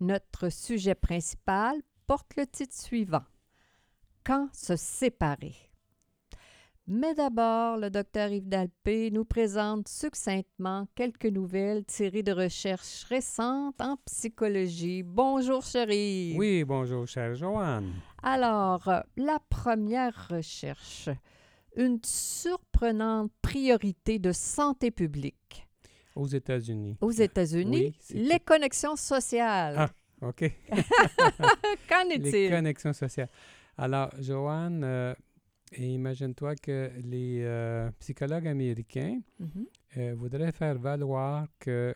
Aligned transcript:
notre 0.00 0.48
sujet 0.48 0.94
principal 0.94 1.76
porte 2.06 2.36
le 2.36 2.46
titre 2.46 2.74
suivant 2.74 3.24
Quand 4.24 4.48
se 4.52 4.76
séparer? 4.76 5.54
Mais 6.90 7.14
d'abord, 7.14 7.76
le 7.76 7.90
docteur 7.90 8.30
Yves 8.30 8.48
Dalpé 8.48 9.10
nous 9.10 9.26
présente 9.26 9.88
succinctement 9.88 10.88
quelques 10.94 11.26
nouvelles 11.26 11.84
tirées 11.84 12.22
de 12.22 12.32
recherches 12.32 13.04
récentes 13.04 13.78
en 13.82 13.98
psychologie. 14.06 15.02
Bonjour, 15.02 15.62
chérie. 15.62 16.34
Oui, 16.38 16.64
bonjour, 16.64 17.06
chère 17.06 17.34
Joanne. 17.34 17.92
Alors, 18.22 18.90
la 19.18 19.38
première 19.50 20.28
recherche, 20.30 21.10
une 21.76 22.00
surprenante 22.02 23.30
priorité 23.42 24.18
de 24.18 24.32
santé 24.32 24.90
publique. 24.90 25.67
Aux 26.18 26.26
États-Unis. 26.26 26.96
Aux 27.00 27.10
États-Unis, 27.12 27.94
les 28.12 28.40
connexions 28.40 28.96
sociales. 28.96 29.74
Ah, 29.78 29.90
OK. 30.22 30.50
Qu'en 31.88 32.08
est-il? 32.10 32.30
Les 32.32 32.50
connexions 32.50 32.92
sociales. 32.92 33.28
Alors, 33.76 34.10
Joanne, 34.18 34.82
euh, 34.84 35.14
et 35.72 35.86
imagine-toi 35.86 36.56
que 36.56 36.90
les 37.04 37.42
euh, 37.44 37.90
psychologues 38.00 38.48
américains 38.48 39.20
Mhm. 39.38 39.66
euh, 39.98 40.14
voudraient 40.16 40.52
faire 40.52 40.78
valoir 40.78 41.46
que 41.60 41.94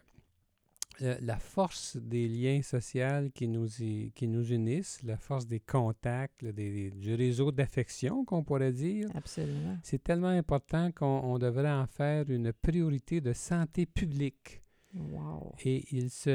la 1.01 1.39
force 1.39 1.97
des 1.97 2.29
liens 2.29 2.63
sociaux 2.63 3.29
qui 3.35 3.49
nous, 3.49 3.69
y- 3.83 4.13
qui 4.15 4.29
nous 4.29 4.53
unissent, 4.53 5.03
la 5.03 5.17
force 5.17 5.47
des 5.47 5.59
contacts, 5.61 6.45
des- 6.45 6.91
du 6.91 7.15
réseau 7.15 7.51
d'affection 7.51 8.25
qu'on 8.25 8.45
pourrait 8.45 8.73
dire, 8.73 9.09
Absolument. 9.15 9.79
c'est 9.83 10.03
tellement 10.03 10.29
important 10.29 10.93
qu'on 10.93 11.07
on 11.25 11.39
devrait 11.39 11.71
en 11.73 11.87
faire 11.87 12.29
une 12.31 12.53
priorité 12.53 13.21
de 13.21 13.33
santé 13.33 13.87
publique. 13.87 14.61
Wow. 14.95 15.55
Et 15.65 15.87
il 15.91 16.11
se 16.11 16.29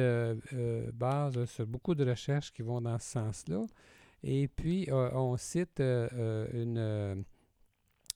euh, 0.53 0.91
base 0.91 1.45
sur 1.45 1.67
beaucoup 1.67 1.93
de 1.93 2.03
recherches 2.03 2.51
qui 2.51 2.63
vont 2.63 2.81
dans 2.81 2.97
ce 2.97 3.11
sens-là. 3.11 3.65
Et 4.23 4.47
puis, 4.47 4.89
euh, 4.89 5.11
on 5.13 5.37
cite 5.37 5.79
euh, 5.79 6.09
euh, 6.13 6.47
une 6.63 6.77
euh, 6.79 7.15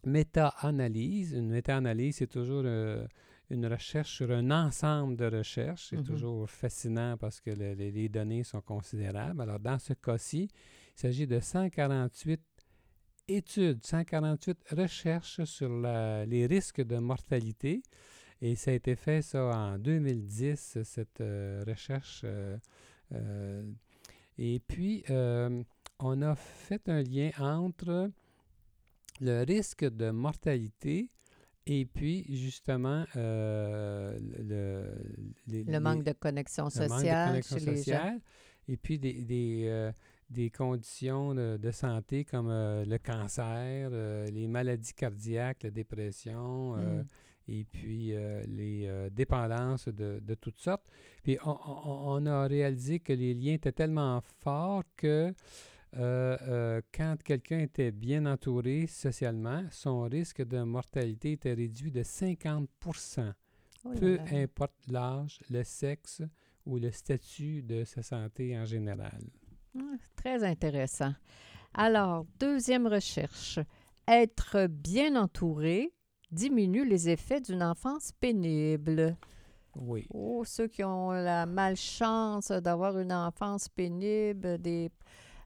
méta-analyse. 0.05 1.33
Une 1.33 1.49
méta-analyse, 1.49 2.17
c'est 2.17 2.27
toujours 2.27 2.63
euh, 2.65 3.05
une 3.51 3.65
recherche 3.67 4.11
sur 4.15 4.31
un 4.31 4.49
ensemble 4.51 5.15
de 5.17 5.25
recherches. 5.25 5.87
C'est 5.89 5.97
Mhm. 5.97 6.03
toujours 6.05 6.49
fascinant 6.49 7.17
parce 7.17 7.39
que 7.41 7.51
le- 7.51 7.73
les, 7.73 7.91
les 7.91 8.09
données 8.09 8.43
sont 8.43 8.61
considérables. 8.61 9.41
Alors, 9.41 9.59
dans 9.59 9.77
ce 9.79 9.93
cas-ci, 9.93 10.49
il 10.95 10.99
s'agit 10.99 11.27
de 11.27 11.39
148 11.39 12.41
études, 13.27 13.85
148 13.85 14.57
recherches 14.71 15.43
sur 15.43 15.69
la- 15.69 16.25
les 16.25 16.45
risques 16.47 16.81
de 16.81 16.97
mortalité. 16.97 17.81
Et 18.41 18.55
ça 18.55 18.71
a 18.71 18.73
été 18.73 18.95
fait, 18.95 19.21
ça, 19.21 19.43
en 19.45 19.77
2010, 19.77 20.77
cette 20.83 21.21
euh, 21.21 21.63
recherche. 21.67 22.21
euh, 22.23 22.57
euh, 23.13 23.63
et 24.37 24.59
puis, 24.65 25.03
on 25.99 26.21
a 26.23 26.35
fait 26.35 26.89
un 26.89 27.03
lien 27.03 27.29
entre 27.39 28.09
le 29.19 29.43
risque 29.43 29.85
de 29.85 30.09
mortalité 30.09 31.09
et 31.67 31.85
puis, 31.85 32.25
justement, 32.29 33.05
euh, 33.15 34.17
le, 34.39 34.93
les- 35.47 35.63
Le 35.63 35.71
les- 35.73 35.79
manque 35.79 36.03
de 36.03 36.11
connexion 36.13 36.65
le 36.65 36.79
manque 36.87 36.89
de 36.89 36.93
sociale 36.97 37.29
connexion 37.29 37.57
chez 37.57 37.65
les 37.65 37.71
gens. 37.71 37.77
sociale, 37.77 38.19
et 38.67 38.77
puis 38.77 38.99
des, 38.99 39.13
des, 39.23 39.63
euh, 39.67 39.91
des 40.29 40.49
conditions 40.49 41.33
de, 41.35 41.57
de 41.57 41.71
santé 41.71 42.23
comme 42.25 42.49
euh, 42.49 42.85
le 42.85 42.97
cancer, 42.97 43.89
les 44.31 44.47
maladies 44.47 44.93
cardiaques, 44.93 45.63
la 45.63 45.71
dépression, 45.71 46.75
euh, 46.77 47.01
Mm. 47.01 47.05
et 47.49 47.63
puis 47.65 48.13
les 48.47 49.09
dépendances 49.11 49.87
de, 49.87 50.19
de 50.21 50.33
toutes 50.35 50.59
sortes. 50.59 50.85
Puis 51.23 51.37
on, 51.43 51.49
on- 51.51 52.23
on 52.23 52.25
a 52.25 52.47
réalisé 52.47 52.99
que 52.99 53.13
les 53.13 53.33
liens 53.33 53.53
étaient 53.53 53.71
tellement 53.73 54.21
forts 54.41 54.83
que 54.95 55.33
quand 55.93 57.15
quelqu'un 57.23 57.59
était 57.59 57.91
bien 57.91 58.25
entouré 58.25 58.87
socialement, 58.87 59.63
son 59.71 60.03
risque 60.03 60.41
de 60.43 60.61
mortalité 60.63 61.33
était 61.33 61.53
réduit 61.53 61.91
de 61.91 62.03
50 62.03 62.69
Oh 63.83 63.89
peu 63.99 64.19
importe 64.31 64.75
l'âge, 64.87 65.39
le 65.49 65.63
sexe 65.63 66.21
ou 66.65 66.77
le 66.77 66.91
statut 66.91 67.63
de 67.63 67.83
sa 67.83 68.03
santé 68.03 68.57
en 68.57 68.65
général. 68.65 69.21
Ah, 69.77 69.95
Très 70.15 70.43
intéressant. 70.43 71.13
Alors, 71.73 72.25
deuxième 72.39 72.85
recherche. 72.85 73.59
Être 74.07 74.67
bien 74.67 75.15
entouré 75.15 75.93
diminue 76.31 76.87
les 76.87 77.09
effets 77.09 77.41
d'une 77.41 77.63
enfance 77.63 78.11
pénible. 78.11 79.17
Oui. 79.75 80.05
Oh, 80.13 80.43
ceux 80.45 80.67
qui 80.67 80.83
ont 80.83 81.11
la 81.11 81.45
malchance 81.45 82.51
d'avoir 82.51 82.99
une 82.99 83.13
enfance 83.13 83.69
pénible, 83.69 84.57
des, 84.57 84.91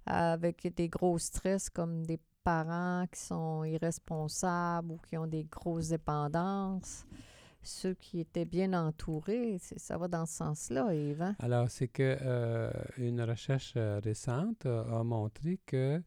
avec 0.06 0.74
des 0.76 0.88
gros 0.90 1.18
stress 1.18 1.70
comme 1.70 2.06
des 2.06 2.20
parents 2.44 3.06
qui 3.12 3.20
sont 3.20 3.64
irresponsables 3.64 4.92
ou 4.92 4.98
qui 4.98 5.18
ont 5.18 5.28
des 5.28 5.46
grosses 5.46 5.90
dépendances. 5.90 7.06
Ceux 7.64 7.96
qui 7.96 8.20
étaient 8.20 8.46
bien 8.46 8.74
entourés, 8.74 9.58
ça 9.78 9.98
va 9.98 10.08
dans 10.08 10.28
ce 10.28 10.36
sens-là, 10.36 10.94
Yves. 10.94 11.22
hein? 11.24 11.36
Alors, 11.40 11.68
c'est 11.72 11.88
que 11.88 12.16
euh, 12.22 12.70
une 12.98 13.22
recherche 13.24 13.74
euh, 13.76 14.00
récente 14.04 14.68
a, 14.68 14.82
a 15.00 15.04
montré 15.04 15.60
que 15.66 16.00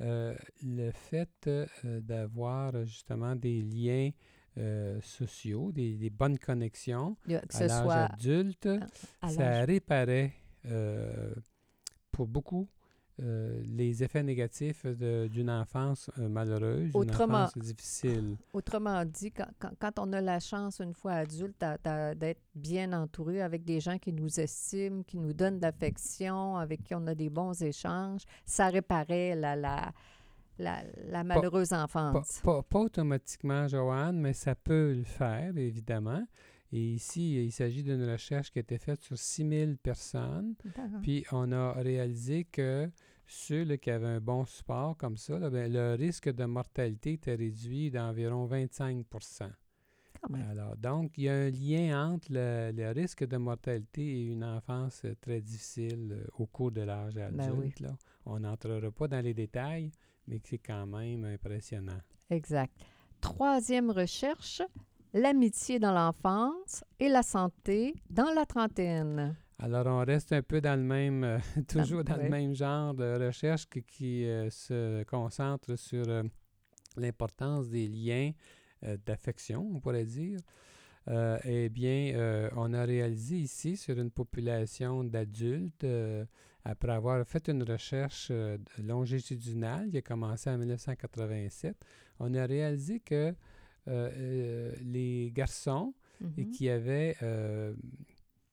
euh, 0.00 0.34
le 0.62 0.90
fait 0.92 1.46
euh, 1.46 1.66
d'avoir 2.00 2.74
euh, 2.74 2.84
justement 2.86 3.36
des 3.36 3.60
liens 3.60 4.10
euh, 4.56 4.98
sociaux, 5.02 5.72
des, 5.72 5.96
des 5.98 6.08
bonnes 6.10 6.38
connexions 6.38 7.16
Que 7.28 7.34
à 7.34 7.66
l'âge 7.66 7.82
soit 7.82 7.94
adulte, 8.14 8.68
à 9.20 9.28
ça 9.28 9.64
réparait 9.66 10.32
euh, 10.66 11.34
pour 12.10 12.26
beaucoup 12.26 12.66
euh, 13.22 13.62
les 13.66 14.02
effets 14.02 14.22
négatifs 14.24 14.84
d'une 14.86 15.48
enfance 15.50 16.10
euh, 16.18 16.28
malheureuse, 16.28 16.90
d'une 16.90 16.96
Autrement- 16.96 17.42
enfance 17.44 17.56
difficile. 17.58 18.36
Autrement 18.52 19.04
dit, 19.04 19.30
quand, 19.30 19.46
quand- 19.58 19.70
quand 19.78 19.98
on 20.00 20.12
a 20.12 20.20
la 20.20 20.40
chance, 20.40 20.80
une 20.80 20.94
fois 20.94 21.12
adulte, 21.12 21.64
d'être 22.16 22.40
bien 22.56 22.92
entouré 22.92 23.40
avec 23.40 23.64
des 23.64 23.78
gens 23.80 23.98
qui 23.98 24.12
nous 24.12 24.40
estiment, 24.40 25.02
qui 25.04 25.16
nous 25.16 25.32
donnent 25.32 25.58
de 25.58 25.62
l'affection, 25.62 26.56
avec 26.56 26.82
qui 26.82 26.94
on 26.94 27.06
a 27.06 27.14
des 27.14 27.30
bons 27.30 27.62
échanges, 27.62 28.22
ça 28.44 28.68
réparait 28.68 29.36
la, 29.36 29.54
la, 29.54 29.92
la, 30.58 30.82
la 31.08 31.22
malheureuse 31.24 31.68
Pas, 31.70 31.84
enfance. 31.84 32.40
pas- 32.42 32.62
pas 32.62 32.80
automatiquement, 32.80 33.68
Joanne, 33.68 34.18
mais 34.20 34.32
ça 34.32 34.54
peut 34.56 34.92
le 34.92 35.04
faire, 35.04 35.56
évidemment. 35.56 36.24
Et 36.74 36.94
ici, 36.94 37.36
il 37.36 37.52
s'agit 37.52 37.84
d'une 37.84 38.04
recherche 38.10 38.50
qui 38.50 38.58
a 38.58 38.62
été 38.62 38.78
faite 38.78 39.00
sur 39.00 39.16
6000 39.16 39.76
personnes. 39.78 40.56
Puis, 41.02 41.24
on 41.30 41.52
a 41.52 41.72
réalisé 41.74 42.42
que 42.42 42.90
ceux 43.28 43.64
qui 43.76 43.92
avaient 43.92 44.08
un 44.08 44.20
bon 44.20 44.44
support 44.44 44.96
comme 44.96 45.16
ça, 45.16 45.38
là, 45.38 45.50
ben, 45.50 45.72
le 45.72 45.94
risque 45.94 46.28
de 46.28 46.44
mortalité 46.44 47.12
était 47.12 47.36
réduit 47.36 47.92
d'environ 47.92 48.46
25 48.46 49.06
Quand 49.08 50.30
même. 50.30 50.48
Alors, 50.50 50.76
donc, 50.76 51.12
il 51.16 51.24
y 51.24 51.28
a 51.28 51.34
un 51.34 51.50
lien 51.50 52.10
entre 52.10 52.32
le, 52.32 52.72
le 52.74 52.90
risque 52.90 53.24
de 53.24 53.36
mortalité 53.36 54.02
et 54.02 54.24
une 54.24 54.42
enfance 54.42 55.02
euh, 55.04 55.14
très 55.20 55.40
difficile 55.40 56.08
euh, 56.10 56.26
au 56.38 56.46
cours 56.46 56.72
de 56.72 56.80
l'âge 56.80 57.16
adulte. 57.16 57.36
Ben 57.36 57.52
oui. 57.56 57.72
là. 57.78 57.96
On 58.26 58.40
n'entrera 58.40 58.90
pas 58.90 59.06
dans 59.06 59.20
les 59.20 59.32
détails, 59.32 59.92
mais 60.26 60.40
c'est 60.42 60.58
quand 60.58 60.86
même 60.88 61.24
impressionnant. 61.24 62.00
Exact. 62.30 62.74
Troisième 63.20 63.92
recherche, 63.92 64.60
l'amitié 65.14 65.78
dans 65.78 65.92
l'enfance 65.92 66.84
et 66.98 67.08
la 67.08 67.22
santé 67.22 67.94
dans 68.10 68.32
la 68.34 68.44
trentaine. 68.44 69.36
Alors, 69.60 69.86
on 69.86 70.04
reste 70.04 70.32
un 70.32 70.42
peu 70.42 70.60
dans 70.60 70.78
le 70.78 70.84
même, 70.84 71.22
euh, 71.22 71.38
toujours 71.68 72.02
dans 72.02 72.16
oui. 72.16 72.24
le 72.24 72.28
même 72.28 72.54
genre 72.54 72.92
de 72.92 73.24
recherche 73.24 73.66
qui, 73.66 73.82
qui, 73.84 74.26
euh, 74.26 74.50
se 74.50 75.04
concentre 75.04 75.76
sur 75.76 76.04
euh, 76.08 76.24
l'importance 76.96 77.68
des 77.68 77.88
liens 77.88 78.32
d'affection, 79.06 79.66
on 79.74 79.80
pourrait 79.80 80.04
dire. 80.04 80.38
Eh 81.44 81.70
bien, 81.70 82.50
on 82.54 82.74
a 82.74 82.84
réalisé 82.84 83.36
ici 83.36 83.78
sur 83.78 83.98
une 83.98 84.10
population 84.10 85.04
d'adultes, 85.04 85.86
après 86.64 86.92
avoir 86.92 87.26
fait 87.26 87.48
une 87.48 87.62
recherche 87.62 88.30
longitudinale 88.78 89.88
qui 89.90 89.96
a 89.96 90.02
commencé 90.02 90.50
en 90.50 90.58
1987, 90.58 91.74
on 92.20 92.34
a 92.34 92.44
réalisé 92.44 93.00
que 93.00 93.34
euh, 93.88 94.10
euh, 94.16 94.72
les 94.82 95.30
garçons 95.32 95.94
et 96.38 96.44
Mhm. 96.44 96.50
qui 96.50 96.68
avaient 96.68 97.16
euh, 97.22 97.74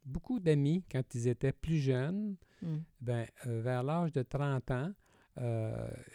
beaucoup 0.06 0.40
d'amis 0.40 0.84
quand 0.92 1.04
ils 1.16 1.28
étaient 1.28 1.54
plus 1.54 1.78
jeunes. 1.80 2.36
Mm. 2.62 2.76
Ben, 3.02 3.26
vers 3.46 3.82
l'âge 3.84 4.12
de 4.12 4.22
30 4.24 4.70
ans, 4.72 4.92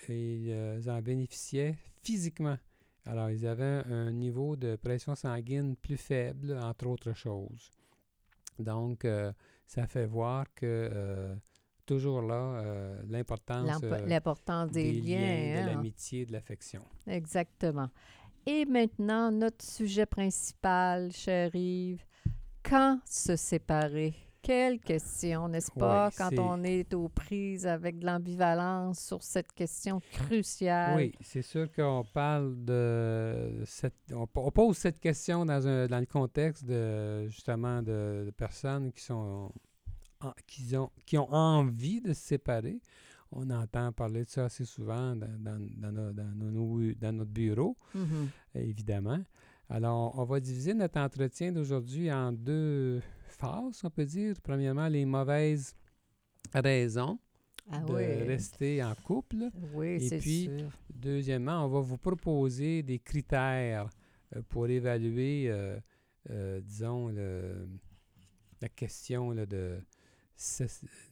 ils 0.08 0.90
en 0.90 1.00
bénéficiaient 1.02 1.76
physiquement. 2.02 2.58
Alors, 3.04 3.30
ils 3.30 3.46
avaient 3.46 3.82
un 3.86 4.12
niveau 4.12 4.56
de 4.56 4.76
pression 4.76 5.14
sanguine 5.14 5.76
plus 5.76 5.96
faible, 5.96 6.58
entre 6.60 6.86
autres 6.88 7.12
choses. 7.12 7.70
Donc, 8.58 9.04
euh, 9.04 9.32
ça 9.66 9.86
fait 9.86 10.06
voir 10.06 10.46
que 10.54 10.64
euh, 10.92 11.34
toujours 11.84 12.22
là, 12.22 12.34
euh, 12.60 13.02
l'importance 13.08 13.66
L'impo- 13.80 14.06
L'importance 14.06 14.70
des, 14.72 14.92
des 14.92 15.00
liens, 15.00 15.18
de 15.18 15.62
hein. 15.62 15.66
l'amitié, 15.66 16.26
de 16.26 16.32
l'affection. 16.32 16.82
Exactement. 17.06 17.88
Et 18.46 18.64
maintenant, 18.64 19.30
notre 19.32 19.64
sujet 19.64 20.06
principal, 20.06 21.10
cher 21.12 21.50
Yves, 21.54 22.04
quand 22.62 23.00
se 23.04 23.34
séparer? 23.36 24.14
Quelle 24.40 24.78
question, 24.78 25.48
n'est-ce 25.48 25.72
pas, 25.72 26.06
Oui, 26.08 26.14
quand 26.16 26.38
on 26.38 26.62
est 26.62 26.94
aux 26.94 27.08
prises 27.08 27.66
avec 27.66 27.98
de 27.98 28.06
l'ambivalence 28.06 29.00
sur 29.00 29.20
cette 29.24 29.50
question 29.52 30.00
cruciale? 30.12 30.96
Oui, 30.96 31.12
c'est 31.20 31.42
sûr 31.42 31.66
qu'on 31.72 32.04
parle 32.14 32.54
de 32.64 33.62
cette, 33.64 33.96
on, 34.12 34.28
on 34.36 34.50
pose 34.52 34.76
cette 34.76 35.00
question 35.00 35.44
dans, 35.44 35.66
un, 35.66 35.88
dans 35.88 35.98
le 35.98 36.06
contexte 36.06 36.64
de 36.64 37.26
justement 37.26 37.82
de, 37.82 38.22
de 38.26 38.30
personnes 38.36 38.92
qui 38.92 39.02
sont 39.02 39.50
en- 40.20 40.32
qui 40.46 40.76
ont, 40.76 40.90
qui 41.04 41.18
ont 41.18 41.32
envie 41.32 42.00
de 42.00 42.12
se 42.12 42.20
séparer. 42.22 42.78
On 43.32 43.50
entend 43.50 43.92
parler 43.92 44.24
de 44.24 44.28
ça 44.30 44.44
assez 44.46 44.64
souvent 44.64 45.14
dans, 45.16 45.26
dans, 45.38 45.58
dans 45.76 45.92
nos- 45.92 46.12
dans 46.12 46.34
nos- 46.34 46.94
dans 46.94 47.12
notre 47.12 47.30
bureau, 47.32 47.76
Mhm. 47.94 48.28
évidemment. 48.54 49.18
Alors, 49.68 50.16
on 50.18 50.24
va 50.24 50.38
diviser 50.40 50.74
notre 50.74 50.98
entretien 51.00 51.50
d'aujourd'hui 51.52 52.10
en 52.12 52.30
deux 52.32 53.00
phases, 53.28 53.80
on 53.84 53.90
peut 53.90 54.04
dire. 54.04 54.36
Premièrement, 54.42 54.86
les 54.88 55.04
mauvaises 55.04 55.74
raisons 56.54 57.18
Ah 57.70 57.80
de 57.80 57.92
oui, 57.94 58.22
rester 58.22 58.82
en 58.84 58.94
couple. 58.94 59.50
oui 59.74 59.98
Et 60.06 60.18
puis, 60.18 60.44
sûr. 60.44 60.70
Deuxièmement, 60.94 61.64
on 61.64 61.68
va 61.68 61.80
vous 61.80 61.98
proposer 61.98 62.82
des 62.84 63.00
critères 63.00 63.88
euh, 64.34 64.42
pour 64.48 64.68
évaluer, 64.68 65.46
euh, 65.50 65.78
euh, 66.30 66.60
disons, 66.60 67.08
le- 67.08 67.68
la 68.62 68.68
question 68.68 69.32
là, 69.32 69.46
de, 69.46 69.78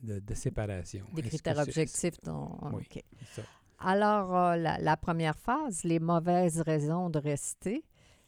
de, 0.02 0.18
de 0.20 0.34
séparation. 0.34 1.04
Des 1.14 1.22
critères 1.22 1.58
objectifs. 1.58 2.20
dont- 2.24 2.58
Oui. 2.72 2.82
OK. 2.90 3.02
c'est 3.20 3.40
ça. 3.40 3.46
Alors, 3.78 4.34
euh, 4.36 4.56
la, 4.56 4.78
la 4.78 4.96
première 4.96 5.36
phase, 5.36 5.84
les 5.84 5.98
mauvaises 5.98 6.60
raisons 6.60 7.10
de 7.10 7.18
rester. 7.18 7.84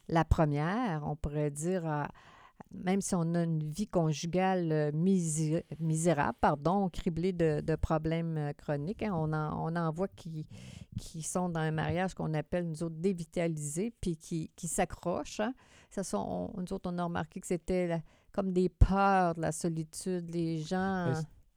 La 0.09 0.25
première, 0.25 1.03
on 1.07 1.17
pourrait 1.17 1.51
dire, 1.51 1.87
euh, 1.87 2.05
même 2.73 3.01
si 3.01 3.15
on 3.15 3.35
a 3.35 3.43
une 3.45 3.63
vie 3.71 3.87
conjugale 3.87 4.71
euh, 4.73 4.91
misé- 4.93 5.65
misérable, 5.81 6.37
pardon, 6.41 6.89
criblée 6.89 7.33
de, 7.33 7.61
de 7.61 7.75
problèmes 7.77 8.53
chroniques, 8.57 9.03
hein, 9.03 9.13
on, 9.15 9.33
en, 9.33 9.73
on 9.73 9.77
en 9.77 9.91
voit 9.93 10.09
qui, 10.09 10.47
qui 10.99 11.23
sont 11.23 11.49
dans 11.49 11.61
un 11.61 11.71
mariage 11.71 12.15
qu'on 12.15 12.35
appelle, 12.35 12.69
nous 12.69 12.83
autres, 12.83 12.97
dévitalisés, 12.99 13.93
puis 14.01 14.17
qui, 14.17 14.51
qui 14.57 14.69
s'accrochent. 14.69 15.41
hein. 15.41 15.55
Ça 15.91 16.03
sont, 16.05 16.53
on- 16.55 16.61
nous 16.61 16.73
autres, 16.73 16.91
on 16.93 16.99
a 16.99 17.05
remarqué 17.05 17.41
que 17.41 17.47
c'était 17.47 18.03
comme 18.37 18.53
des 18.53 18.69
peurs 18.69 19.35
de 19.35 19.41
la 19.41 19.51
solitude. 19.53 20.31
Les 20.31 20.59
gens, 20.59 21.15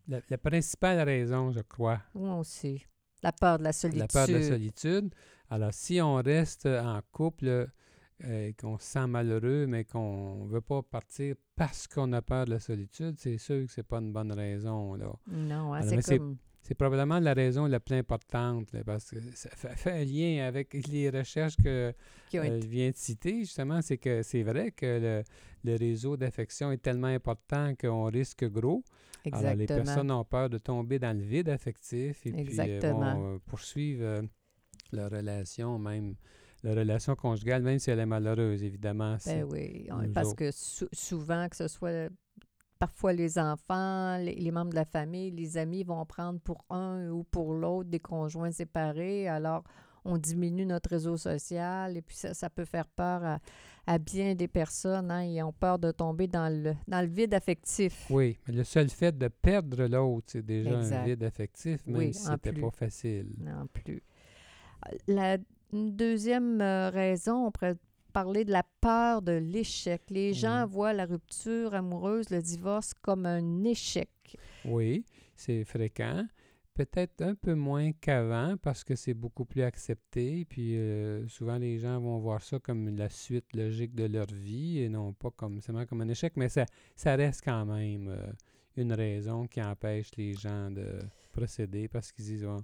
La, 0.08 0.22
la 0.30 0.38
principale 0.38 1.02
raison, 1.02 1.52
je 1.52 1.60
crois, 1.60 2.00
moi 2.16 2.38
aussi, 2.38 2.86
la 3.22 3.32
peur 3.34 3.60
de 3.60 3.64
la 3.66 3.74
solitude. 3.74 4.00
la 4.00 4.08
peur 4.08 4.28
de 4.28 4.34
la 4.34 4.48
solitude. 4.48 5.14
Alors, 5.50 5.74
si 5.74 6.00
on 6.02 6.16
reste 6.16 6.66
en 6.68 7.02
couple, 7.12 7.68
euh, 8.24 8.52
qu'on 8.60 8.78
se 8.80 8.86
sent 8.86 9.08
malheureux, 9.08 9.68
mais 9.68 9.84
qu'on 9.84 10.46
ne 10.46 10.50
veut 10.50 10.62
pas 10.62 10.82
partir 10.82 11.36
parce 11.56 11.86
qu'on 11.88 12.12
a 12.14 12.22
peur 12.22 12.46
de 12.46 12.52
la 12.52 12.60
solitude, 12.60 13.16
c'est 13.20 13.38
sûr 13.38 13.66
que 13.66 13.72
c'est 13.72 13.84
pas 13.84 13.98
une 14.00 14.14
bonne 14.14 14.32
raison. 14.32 14.96
Là. 14.96 15.12
Non, 15.28 15.74
hein, 15.74 15.82
c'est- 15.84 16.18
comme... 16.18 16.38
C'est 16.70 16.76
probablement 16.76 17.20
la 17.20 17.34
raison 17.34 17.66
la 17.66 17.80
plus 17.80 17.96
importante, 17.96 18.72
là, 18.74 18.84
parce 18.84 19.10
que 19.10 19.18
ça 19.34 19.50
fait, 19.50 19.90
un 19.92 20.06
lien 20.06 20.46
avec 20.48 20.76
les 20.88 21.10
recherches 21.10 21.58
que 21.58 21.92
euh, 22.36 22.60
viens 22.64 22.92
de 22.92 22.96
citer, 22.96 23.40
justement, 23.40 23.82
c'est 23.82 23.98
que 23.98 24.22
c'est 24.22 24.44
vrai 24.44 24.70
que 24.70 24.86
le, 24.86 25.24
le 25.72 25.78
réseau 25.80 26.16
d'affection 26.16 26.72
est 26.72 26.78
tellement 26.78 27.08
important 27.08 27.74
qu'on 27.74 28.04
risque 28.04 28.46
gros. 28.52 28.84
Alors, 29.32 29.56
les 29.56 29.64
Exactement. 29.64 29.84
personnes 29.84 30.12
ont 30.12 30.24
peur 30.24 30.48
de 30.52 30.60
tomber 30.60 31.00
dans 31.00 31.18
le 31.18 31.24
vide 31.24 31.50
affectif 31.50 32.24
et 32.28 32.34
puis 32.34 32.40
Exactement. 32.40 33.02
euh, 33.02 33.14
vont 33.16 33.34
euh, 33.34 33.40
poursuivre 33.48 34.04
euh, 34.04 34.22
leur 34.92 35.10
relation, 35.10 35.80
même 35.80 36.14
leur 36.64 36.76
relation 36.76 37.16
conjugale, 37.16 37.64
même 37.64 37.80
si 37.80 37.90
elle 37.90 38.00
est 38.00 38.06
malheureuse, 38.06 38.62
évidemment. 38.62 39.18
Ben 39.26 39.44
oui, 39.44 39.88
on- 39.90 40.08
parce 40.14 40.28
autres. 40.28 40.36
que 40.36 40.52
sou- 40.52 40.88
souvent, 40.94 41.50
que 41.50 41.56
ce 41.56 41.68
soit 41.68 42.10
parfois 42.80 43.14
les 43.14 43.38
enfants, 43.38 44.18
les, 44.18 44.36
les 44.36 44.52
membres 44.52 44.72
de 44.72 44.76
la 44.76 44.86
famille, 44.86 45.32
les 45.32 45.58
amis 45.58 45.84
vont 45.84 46.06
prendre 46.06 46.40
pour 46.40 46.64
un 46.70 47.10
ou 47.10 47.24
pour 47.24 47.54
l'autre 47.54 47.90
des 47.90 48.00
conjoints 48.00 48.52
séparés. 48.52 49.28
Alors, 49.28 49.64
on 50.06 50.18
diminue 50.18 50.66
notre 50.66 50.90
réseau 50.92 51.18
social 51.18 51.98
et 51.98 52.02
puis 52.02 52.16
ça, 52.16 52.34
ça 52.34 52.50
peut 52.50 52.64
faire 52.66 52.88
peur 52.88 53.24
à, 53.24 53.40
à 53.86 53.98
bien 54.00 54.34
des 54.34 54.48
personnes. 54.48 55.12
Hein, 55.12 55.24
ils 55.26 55.44
ont 55.44 55.52
peur 55.52 55.78
de 55.78 55.92
tomber 55.92 56.28
dans 56.28 56.48
le, 56.52 56.74
dans 56.88 57.02
le 57.02 57.08
vide 57.08 57.34
affectif. 57.34 58.08
Oui, 58.10 58.38
mais 58.48 58.54
le 58.54 58.64
seul 58.64 58.90
fait 58.90 59.16
de 59.18 59.28
perdre 59.28 59.86
l'autre, 59.86 60.28
c'est 60.32 60.46
déjà 60.46 60.80
Exact. 60.80 60.96
un 60.96 61.04
vide 61.06 61.24
affectif, 61.24 61.86
même 61.86 61.98
Oui, 61.98 62.14
si 62.14 62.28
en 62.30 62.32
c'était 62.32 62.54
plus. 62.54 62.62
pas 62.62 62.72
facile. 62.72 63.28
Non 63.40 63.68
plus. 63.72 64.02
La 65.08 65.38
une 65.74 65.96
deuxième 65.96 66.62
euh, 66.62 66.90
raison, 66.90 67.46
on 67.48 67.52
pourrait 67.52 67.76
parler 68.24 68.44
de 68.44 68.52
la 68.52 68.64
peur 68.82 69.22
de 69.22 69.32
l'échec. 69.32 70.02
Les 70.10 70.34
gens 70.34 70.62
Mhm. 70.66 70.70
voient 70.74 70.94
la 70.94 71.06
rupture 71.06 71.74
amoureuse, 71.74 72.30
le 72.30 72.42
divorce, 72.42 72.94
comme 73.02 73.26
un 73.26 73.64
échec. 73.64 74.10
Oui, 74.66 75.06
c'est 75.36 75.64
fréquent. 75.64 76.26
Peut-être 76.74 77.22
un 77.22 77.36
peu 77.36 77.56
moins 77.56 77.92
qu'avant 77.94 78.56
parce 78.62 78.84
que 78.84 78.96
c'est 78.96 79.14
beaucoup 79.14 79.46
plus 79.46 79.64
accepté. 79.64 80.46
Puis 80.46 80.78
euh, 80.78 81.28
souvent, 81.28 81.58
les 81.58 81.78
gens 81.80 82.00
vont 82.00 82.20
voir 82.20 82.42
ça 82.42 82.60
comme 82.60 82.90
la 82.96 83.10
suite 83.10 83.54
logique 83.54 83.96
de 83.96 84.06
leur 84.06 84.28
vie 84.32 84.80
et 84.80 84.90
non 84.90 85.14
pas 85.14 85.32
comme 85.32 85.62
seulement 85.62 85.86
comme 85.86 86.02
un 86.02 86.10
échec. 86.10 86.34
Mais 86.36 86.50
ça, 86.50 86.66
ça 86.96 87.16
reste 87.16 87.42
quand 87.44 87.66
même 87.66 88.08
euh, 88.10 88.32
une 88.76 88.92
raison 88.94 89.48
qui 89.48 89.62
empêche 89.62 90.12
les 90.18 90.34
gens 90.34 90.72
de 90.72 91.00
procéder 91.32 91.88
parce 91.88 92.12
qu'ils 92.12 92.26
disent 92.26 92.44
Bon, 92.46 92.64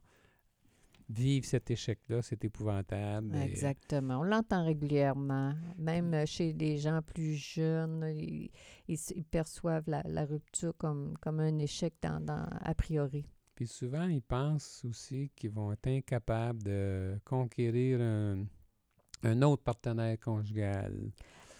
vivre 1.10 1.46
cet 1.46 1.70
échec-là, 1.72 2.22
c'est 2.22 2.44
épouvantable. 2.46 3.36
et- 3.36 3.44
Exactement. 3.44 4.20
On 4.20 4.24
l'entend 4.24 4.66
régulièrement. 4.66 5.54
Même 5.78 6.14
euh, 6.14 6.26
chez 6.26 6.54
des 6.54 6.78
gens 6.78 7.02
plus 7.02 7.36
jeunes, 7.36 8.06
ils, 8.18 8.50
ils 8.88 8.94
s- 8.96 9.14
ils 9.16 9.26
perçoivent 9.26 9.88
la, 9.88 10.02
la 10.06 10.26
rupture 10.26 10.74
comme, 10.78 11.16
comme 11.22 11.40
un 11.40 11.58
échec 11.60 11.94
dans, 12.02 12.20
dans- 12.20 12.48
a 12.62 12.74
priori. 12.76 13.26
Puis 13.56 13.68
souvent, 13.68 14.08
ils 14.08 14.22
pensent 14.24 14.84
aussi 14.84 15.32
qu'ils 15.36 15.52
vont 15.52 15.72
être 15.72 15.88
incapables 15.88 16.62
de 16.64 17.18
conquérir 17.24 18.02
un, 18.02 18.46
un 19.24 19.42
autre 19.44 19.64
partenaire 19.64 20.20
conjugal. 20.20 21.12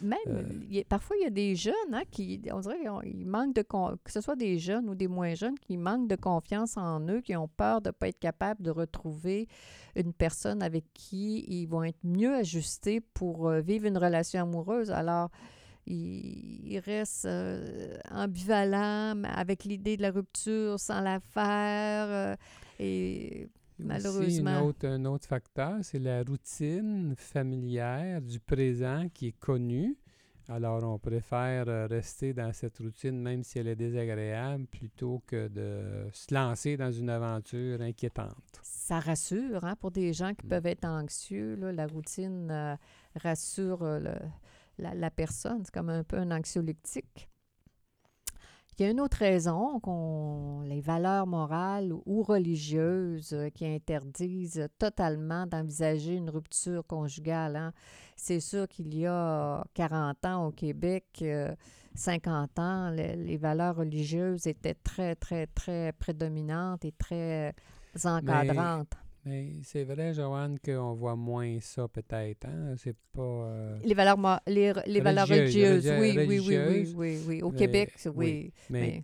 Même, 0.02 0.18
Euh. 0.28 0.44
il 0.70 0.76
y 0.76 0.80
a- 0.80 0.84
parfois, 0.84 1.16
il 1.18 1.24
y 1.24 1.26
a 1.26 1.30
des 1.30 1.56
jeunes 1.56 1.74
hein, 1.94 2.04
qui, 2.12 2.42
on 2.52 2.60
dirait 2.60 2.80
qu'ils 3.04 3.26
manquent 3.26 3.56
de, 3.56 3.62
que 3.62 4.12
ce 4.12 4.20
soit 4.22 4.36
des 4.36 4.58
jeunes 4.60 4.90
ou 4.90 4.96
des 4.96 5.08
moins 5.08 5.34
jeunes, 5.36 5.58
qui 5.58 5.78
manquent 5.78 6.10
de 6.10 6.16
confiance 6.18 6.76
en 6.76 7.00
eux, 7.08 7.22
qui 7.22 7.36
ont 7.36 7.48
peur 7.48 7.82
de 7.82 7.90
ne 7.90 7.92
pas 7.92 8.10
être 8.10 8.20
capables 8.20 8.62
de 8.62 8.72
retrouver 8.72 9.48
une 9.96 10.12
personne 10.14 10.62
avec 10.62 10.84
qui 10.94 11.46
ils 11.48 11.66
vont 11.68 11.84
être 11.84 12.04
mieux 12.04 12.36
ajustés 12.36 13.00
pour 13.00 13.48
euh, 13.48 13.62
vivre 13.62 13.86
une 13.86 13.98
relation 13.98 14.42
amoureuse. 14.42 14.92
Alors, 14.92 15.30
ils, 15.88 16.68
ils 16.74 16.80
restent 16.80 17.26
euh, 17.26 17.96
ambivalents 18.12 19.24
avec 19.24 19.64
l'idée 19.64 19.96
de 19.98 20.02
la 20.02 20.12
rupture 20.12 20.80
sans 20.80 21.00
la 21.00 21.20
faire. 21.22 22.08
euh, 22.10 22.36
et 22.80 23.48
Aussi, 23.80 23.88
Malheureusement. 23.88 24.62
autre- 24.66 24.88
un 24.88 25.04
autre 25.06 25.28
facteur, 25.28 25.80
c'est 25.84 26.00
la 26.00 26.24
routine 26.24 27.14
familière 27.18 28.22
du 28.22 28.40
présent 28.40 29.08
qui 29.14 29.28
est 29.28 29.40
connue. 29.40 29.98
Alors, 30.48 30.84
on 30.84 31.00
préfère 31.00 31.68
euh, 31.68 31.88
rester 31.88 32.32
dans 32.34 32.54
cette 32.54 32.78
routine, 32.78 33.20
même 33.20 33.44
si 33.44 33.58
elle 33.58 33.68
est 33.68 33.76
désagréable, 33.76 34.68
plutôt 34.68 35.24
que 35.26 35.48
de 35.48 36.08
se 36.14 36.32
lancer 36.34 36.78
dans 36.78 36.92
une 36.92 37.10
aventure 37.10 37.82
inquiétante. 37.82 38.60
Ça 38.62 39.00
rassure 39.00 39.64
hein, 39.66 39.76
pour 39.76 39.90
des 39.92 40.14
gens 40.14 40.34
qui 40.36 40.46
Mm. 40.46 40.50
peuvent 40.50 40.66
être 40.68 40.86
anxieux. 40.86 41.56
là, 41.56 41.72
la 41.72 41.88
routine 41.88 42.50
euh, 42.52 42.76
rassure 43.16 43.82
euh, 43.82 44.00
le- 44.00 44.30
la, 44.78 44.94
la 44.94 45.10
personne. 45.10 45.64
C'est 45.66 45.74
comme 45.74 45.90
un 45.90 46.04
peu 46.04 46.18
un 46.18 46.30
anxiolytique. 46.32 47.28
Il 48.78 48.84
y 48.84 48.86
a 48.88 48.92
une 48.92 49.00
autre 49.00 49.18
raison, 49.20 49.80
qu'on, 49.80 50.62
les 50.66 50.82
valeurs 50.82 51.28
morales 51.28 51.94
ou 52.06 52.24
religieuses 52.24 53.32
euh, 53.34 53.50
qui 53.50 53.66
interdisent 53.66 54.68
totalement 54.78 55.48
d'envisager 55.48 56.16
une 56.16 56.30
rupture 56.30 56.86
conjugale. 56.86 57.56
hein. 57.56 57.72
C'est 58.18 58.42
sûr 58.42 58.68
qu'il 58.68 58.94
y 58.94 59.06
a 59.06 59.64
40 59.74 60.26
ans 60.26 60.48
au 60.48 60.52
Québec, 60.52 61.06
euh, 61.22 61.56
50 61.94 62.60
ans, 62.60 62.90
le- 62.90 63.16
les 63.24 63.38
valeurs 63.38 63.78
religieuses 63.78 64.46
étaient 64.46 64.74
très, 64.76 65.16
très, 65.16 65.48
très 65.48 65.94
prédominantes 65.94 66.84
et 66.84 66.92
très 66.92 67.54
encadrantes. 68.04 68.92
Mais 68.92 69.05
c'est 69.64 69.84
vrai, 69.84 70.14
Joanne, 70.14 70.58
qu'on 70.60 70.94
voit 70.94 71.16
moins 71.16 71.60
ça 71.60 71.88
peut-être. 71.88 72.46
Hein? 72.46 72.76
C'est 72.78 72.96
pas. 73.14 73.22
euh, 73.22 73.78
Les 73.84 73.94
valeurs, 73.96 74.18
les, 74.48 74.74
les 74.86 75.02
valeurs 75.02 75.28
Religieuses, 75.28 75.88
religieuses, 75.88 76.00
oui, 76.00 76.28
oui, 76.28 76.40
oui, 76.48 76.58
oui, 76.68 76.94
oui, 76.96 77.24
oui. 77.28 77.42
Au 77.42 77.52
mais- 77.52 77.58
Québec, 77.58 77.94
oui, 78.06 78.12
oui. 78.16 78.54
mais 78.70 78.80
mais- 78.82 79.04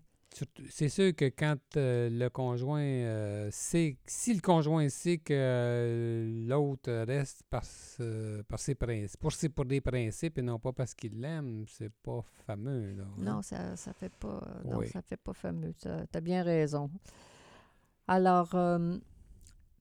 c'est 0.69 0.87
sûr 0.87 1.13
que 1.13 1.25
quand 1.25 1.57
euh, 1.75 2.09
le 2.09 2.29
conjoint 2.29 2.79
euh, 2.81 3.49
sait. 3.51 3.97
Si 4.05 4.33
le 4.33 4.39
conjoint 4.39 4.87
sait 4.87 5.17
que 5.17 6.45
l'autre 6.47 6.89
reste 7.05 7.43
par, 7.49 7.63
par 8.47 8.59
ses 8.59 8.75
principes, 8.75 9.19
pour, 9.19 9.33
ses, 9.33 9.49
pour 9.49 9.65
des 9.65 9.81
principes 9.81 10.37
et 10.37 10.41
non 10.41 10.57
pas 10.57 10.71
parce 10.71 10.93
qu'il 10.93 11.19
l'aime, 11.19 11.65
c'est 11.67 11.91
pas 12.01 12.21
fameux. 12.45 12.93
Là, 12.93 13.03
hein? 13.03 13.13
Non, 13.17 13.41
ça 13.41 13.75
ça 13.75 13.91
fait 13.91 14.13
pas 14.13 14.41
non, 14.63 14.77
Oui. 14.77 14.87
ça 14.87 15.01
fait 15.01 15.17
pas 15.17 15.33
fameux. 15.33 15.73
Tu 15.81 15.87
as 15.89 16.21
bien 16.21 16.43
raison. 16.43 16.89
Alors, 18.07 18.49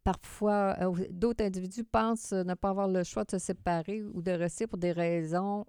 parfois, 0.05 0.77
euh, 0.81 1.07
d'autres 1.11 1.45
individus 1.45 1.85
pensent 1.85 2.33
ne 2.33 2.55
pas 2.55 2.71
avoir 2.71 2.89
le 2.89 3.05
choix 3.05 3.25
de 3.25 3.31
se 3.33 3.39
séparer 3.39 4.03
ou 4.03 4.23
de 4.23 4.31
rester 4.33 4.67
pour 4.67 4.79
des 4.79 4.93
raisons 4.93 5.67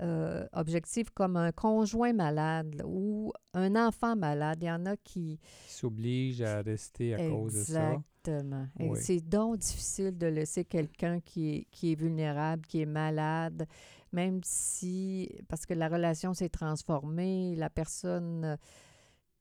euh, 0.00 0.46
objectives 0.52 1.10
comme 1.12 1.36
un 1.36 1.52
conjoint 1.52 2.12
malade 2.12 2.74
là, 2.74 2.84
ou 2.86 3.32
un 3.52 3.76
enfant 3.76 4.16
malade. 4.16 4.58
Il 4.62 4.66
y 4.66 4.70
en 4.70 4.86
a 4.86 4.96
qui... 4.96 5.38
Qui 5.66 5.72
s'oblige 5.72 6.40
à 6.40 6.62
rester 6.62 7.14
à 7.14 7.28
cause 7.28 7.54
de 7.54 7.60
ça. 7.64 7.92
Exactement. 7.92 8.66
Oui. 8.78 8.98
C'est 9.00 9.20
donc 9.20 9.58
difficile 9.58 10.16
de 10.16 10.26
laisser 10.26 10.64
quelqu'un 10.64 11.20
qui 11.20 11.54
est, 11.54 11.66
qui 11.70 11.92
est 11.92 11.94
vulnérable, 11.96 12.62
qui 12.66 12.80
est 12.80 12.86
malade, 12.86 13.66
même 14.12 14.40
si, 14.42 15.28
parce 15.48 15.66
que 15.66 15.74
la 15.74 15.88
relation 15.88 16.32
s'est 16.34 16.48
transformée, 16.48 17.54
la 17.56 17.68
personne, 17.68 18.44
euh, 18.44 18.56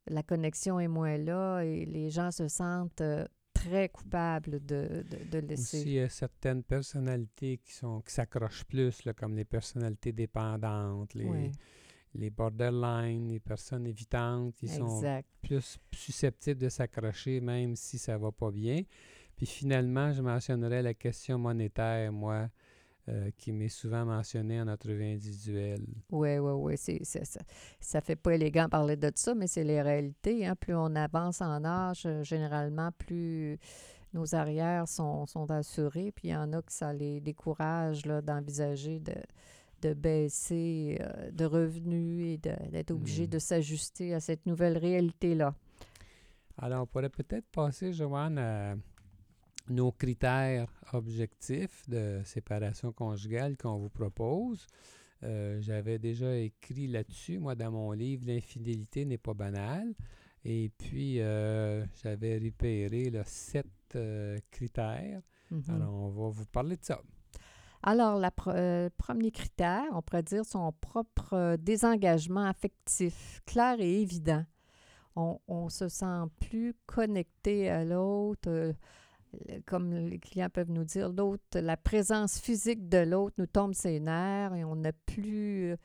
la 0.08 0.24
connexion 0.24 0.80
est 0.80 0.88
moins 0.88 1.18
là 1.18 1.62
et 1.62 1.86
les 1.86 2.10
gens 2.10 2.32
se 2.32 2.48
sentent 2.48 3.02
euh, 3.02 3.26
très 3.64 3.90
coupables 3.90 4.66
de, 4.66 5.04
de, 5.10 5.18
de 5.32 5.48
laisser. 5.48 5.80
Aussi, 5.80 5.88
il 5.88 5.94
y 5.94 6.00
a 6.00 6.10
certaines 6.10 6.64
personnalités 6.64 7.58
qui 7.58 7.74
sont 7.74 8.02
qui 8.02 8.14
s'accrochent 8.14 8.66
plus, 8.66 9.04
là, 9.06 9.14
comme 9.14 9.36
les 9.36 9.46
personnalités 9.46 10.12
dépendantes, 10.12 11.14
les, 11.14 11.26
Oui, 11.26 11.52
les 12.16 12.30
borderline, 12.30 13.28
les 13.28 13.40
personnes 13.40 13.86
évitantes, 13.88 14.56
qui 14.56 14.68
sont 14.68 15.02
plus 15.42 15.80
susceptibles 15.94 16.62
de 16.62 16.70
s'accrocher 16.70 17.42
même 17.42 17.76
si 17.76 17.98
ça 17.98 18.18
va 18.18 18.32
pas 18.32 18.52
bien. 18.52 18.82
Puis 19.36 19.46
finalement, 19.46 20.12
je 20.12 20.22
mentionnerai 20.22 20.82
la 20.82 20.94
question 20.94 21.38
monétaire, 21.38 22.12
moi, 22.12 22.50
euh, 23.08 23.32
qui 23.38 23.52
m'est 23.52 23.70
souvent 23.70 24.06
mentionnée 24.06 24.62
en 24.62 24.68
entrevue 24.68 25.06
individuelle. 25.06 25.86
Oui, 26.12 26.38
oui, 26.38 26.52
oui. 26.52 26.74
C'est, 26.78 27.00
c'est- 27.04 27.26
ça, 27.26 27.40
ça 27.80 28.02
fait 28.02 28.16
pas 28.16 28.36
élégant 28.36 28.70
parler 28.70 28.98
de 28.98 29.12
ça, 29.16 29.34
mais 29.34 29.48
c'est 29.48 29.64
les 29.64 29.82
réalités. 29.82 30.46
Hein. 30.46 30.56
Plus 30.56 30.76
on 30.76 30.96
avance 30.96 31.42
en 31.42 31.64
âge, 31.64 32.04
euh, 32.06 32.24
généralement, 32.24 32.92
plus 32.98 33.58
nos 34.14 34.36
arrières 34.36 34.88
sont, 34.88 35.26
sont 35.26 35.50
assurées. 35.50 36.12
Puis 36.12 36.28
il 36.28 36.32
y 36.32 36.36
en 36.36 36.52
a 36.54 36.62
que 36.62 36.72
ça 36.72 36.94
les 36.94 37.20
décourage 37.22 38.06
là, 38.06 38.22
d'envisager 38.22 39.00
de, 39.00 39.14
de 39.82 39.94
baisser 39.94 40.98
euh, 41.00 41.32
de 41.32 41.46
revenus 41.46 42.34
et 42.34 42.38
de- 42.38 42.70
d'être 42.72 42.92
obligé 42.92 43.24
Mm. 43.26 43.30
de 43.30 43.40
s'ajuster 43.40 44.14
à 44.14 44.20
cette 44.20 44.46
nouvelle 44.46 44.78
réalité-là. 44.78 45.56
Alors, 46.62 46.84
on 46.84 46.86
pourrait 46.88 47.10
peut-être 47.10 47.48
passer, 47.52 47.94
Joanne, 47.94 48.38
à 48.38 48.76
nos 49.70 49.92
critères 49.92 50.72
objectifs 50.94 51.88
de 51.90 52.22
séparation 52.26 52.92
conjugale 52.92 53.58
qu'on 53.58 53.78
vous 53.78 53.90
propose. 53.90 54.68
Euh, 55.24 55.60
J'avais 55.62 56.00
déjà 56.00 56.36
écrit 56.36 56.88
là-dessus, 56.88 57.40
moi, 57.40 57.56
dans 57.56 57.72
mon 57.72 57.92
livre 57.92 58.26
L'infidélité 58.28 59.06
n'est 59.06 59.18
pas 59.18 59.34
banale. 59.34 59.94
Et 60.46 60.72
puis, 60.78 61.20
euh, 61.20 61.86
j'avais 62.02 62.38
repéré 62.38 63.10
là, 63.10 63.24
sept 63.26 63.68
euh, 63.96 64.38
critères. 64.52 65.22
Mhm. 65.52 65.64
Alors, 65.70 65.94
on 65.94 66.10
va 66.10 66.30
vous 66.30 66.46
parler 66.46 66.78
de 66.78 66.86
ça. 66.86 67.02
Alors, 67.82 68.20
le 68.20 68.90
premier 68.90 69.32
critère, 69.32 69.86
on 69.94 70.02
pourrait 70.02 70.24
dire 70.24 70.46
son 70.46 70.72
propre 70.72 71.56
désengagement 71.58 72.46
affectif, 72.46 73.42
clair 73.46 73.80
et 73.80 74.02
évident. 74.02 74.46
On, 75.16 75.40
on 75.48 75.70
se 75.70 75.88
sent 75.88 76.26
plus 76.40 76.76
connecté 76.86 77.70
à 77.70 77.84
l'autre, 77.84 78.74
comme 79.66 79.94
les 79.94 80.20
clients 80.20 80.50
peuvent 80.50 80.72
nous 80.72 80.84
dire, 80.84 81.10
l'autre, 81.10 81.60
la 81.60 81.78
présence 81.78 82.40
physique 82.40 82.90
de 82.90 83.00
l'autre 83.00 83.36
nous 83.38 83.48
tombe 83.48 83.74
ses 83.74 84.00
nerfs 84.00 84.56
et 84.56 84.64
on 84.64 84.76
n'a 84.76 84.92
plus 84.94 85.72
euh, 85.72 85.78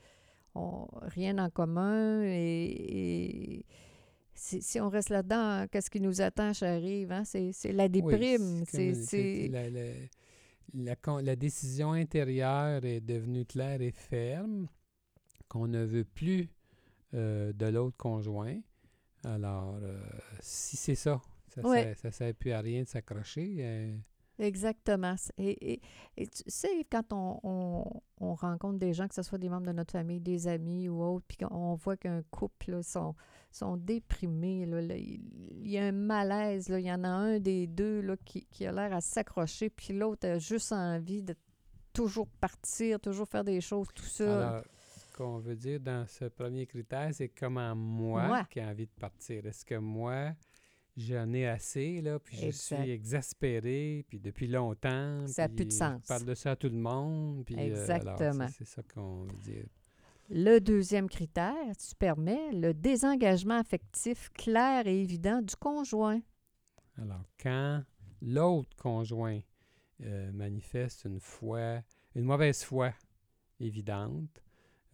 on- 0.55 0.87
rien 1.03 1.39
en 1.39 1.51
commun. 1.51 2.23
Et, 2.23 3.57
et 3.59 3.67
si, 4.35 4.63
si 4.63 4.81
on 4.81 4.89
reste 4.89 5.11
là-dedans, 5.11 5.67
qu'est-ce 5.71 5.91
qui 5.91 6.01
nous 6.01 6.21
attend, 6.21 6.53
j'arrive, 6.53 7.13
hein? 7.13 7.25
C'est 7.25 7.73
la 7.73 7.89
déprime. 7.89 8.65
c'est 8.67 8.93
la 11.23 11.37
décision 11.37 11.93
intérieure 11.93 12.85
est 12.85 13.01
devenue 13.01 13.45
claire 13.45 13.81
et 13.81 13.93
ferme, 13.93 14.67
qu'on 15.49 15.69
ne 15.69 15.85
veut 15.85 16.05
plus 16.05 16.49
euh, 17.15 17.53
de 17.53 17.67
l'autre 17.67 17.97
conjoint. 17.97 18.59
Alors, 19.23 19.77
euh, 19.83 20.01
si 20.41 20.77
c'est 20.77 20.97
ça, 20.97 21.21
ça 21.54 21.62
ne 21.62 21.68
Ouais. 21.68 21.94
sert 22.11 22.34
plus 22.34 22.52
à 22.52 22.61
rien 22.61 22.82
de 22.82 22.88
s'accrocher. 22.88 23.56
euh, 23.61 23.96
Exactement. 24.38 25.14
Et, 25.38 25.75
et, 25.75 25.80
et 26.16 26.26
tu 26.26 26.42
sais, 26.49 26.84
quand 26.90 27.12
on, 27.12 27.38
on- 27.44 28.00
on 28.20 28.34
rencontre 28.34 28.78
des 28.80 28.92
gens, 28.92 29.06
que 29.06 29.14
ce 29.14 29.23
soit 29.23 29.38
des 29.38 29.49
membres 29.49 29.66
de 29.66 29.73
notre 29.73 29.92
famille, 29.92 30.20
des 30.20 30.49
amis 30.49 30.88
ou 30.88 31.02
autres, 31.02 31.25
puis 31.28 31.37
qu'on 31.37 31.75
voit 31.76 31.96
qu'un 31.96 32.23
couple 32.32 32.73
là, 32.73 32.82
sont, 32.82 33.14
sont 33.52 33.76
déprimés, 33.76 34.66
là, 34.66 34.82
là, 34.82 34.96
il 34.96 35.68
y 35.68 35.78
a 35.78 35.84
un 35.84 35.92
malaise, 35.92 36.68
là, 36.68 36.80
il 36.80 36.87
y 36.87 36.92
en 36.92 37.04
a 37.04 37.08
un 37.08 37.38
des 37.38 37.68
deux 37.68 38.00
là, 38.00 38.16
qui, 38.25 38.44
qui 38.46 38.66
a 38.66 38.73
l'air 38.73 38.92
à 38.92 39.00
s'accrocher, 39.00 39.70
puis 39.70 39.92
l'autre 39.94 40.26
a 40.26 40.38
juste 40.38 40.73
envie 40.73 41.23
de 41.23 41.37
toujours 41.92 42.26
partir, 42.40 42.99
toujours 42.99 43.28
faire 43.28 43.44
des 43.44 43.61
choses 43.61 43.87
tout 43.94 44.02
seul. 44.04 44.28
Alors, 44.42 44.64
ce 44.96 45.16
qu'on 45.16 45.38
veut 45.38 45.54
dire 45.54 45.78
dans 45.78 46.08
ce 46.08 46.25
premier 46.25 46.66
critère, 46.66 47.11
c'est 47.14 47.28
comment 47.28 47.76
moi, 47.76 48.26
Moi. 48.26 48.44
qui 48.50 48.58
ai 48.58 48.64
envie 48.64 48.87
de 48.87 49.00
partir? 49.00 49.46
Est-ce 49.46 49.64
que 49.64 49.76
moi, 49.76 50.32
j'en 50.97 51.33
ai 51.33 51.47
assez, 51.47 52.01
là, 52.01 52.19
puis 52.19 52.37
je 52.37 52.47
Exact. 52.47 52.83
suis 52.83 52.91
exaspéré, 52.91 54.05
puis 54.09 54.19
depuis 54.21 54.47
longtemps. 54.47 55.27
Ça 55.27 55.45
a 55.45 55.49
plus 55.49 55.67
de 55.67 55.73
sens. 55.73 56.01
Je 56.03 56.09
parle 56.09 56.25
de 56.25 56.35
ça 56.35 56.53
à 56.53 56.57
tout 56.57 56.69
le 56.69 56.77
monde. 56.79 57.45
Puis, 57.45 57.57
euh, 57.57 57.67
Exactement. 57.67 58.49
c'est- 58.49 58.65
c'est 58.65 58.69
ça 58.69 58.83
qu'on 58.83 59.25
veut 59.25 59.37
dire. 59.39 59.67
Le 60.31 60.59
deuxième 60.59 61.09
critère, 61.09 61.77
tu 61.77 61.95
permets 61.97 62.51
le 62.53 62.73
désengagement 62.73 63.59
affectif 63.59 64.31
clair 64.33 64.87
et 64.87 65.01
évident 65.01 65.43
du 65.43 65.55
conjoint. 65.57 66.21
Alors, 66.97 67.25
quand 67.43 67.83
l'autre 68.23 68.75
conjoint 68.77 69.41
euh, 70.03 70.33
manifeste 70.33 71.05
une 71.05 71.21
foi, 71.21 71.81
une 72.17 72.25
mauvaise 72.25 72.65
foi 72.65 72.93
évidente, 73.61 74.43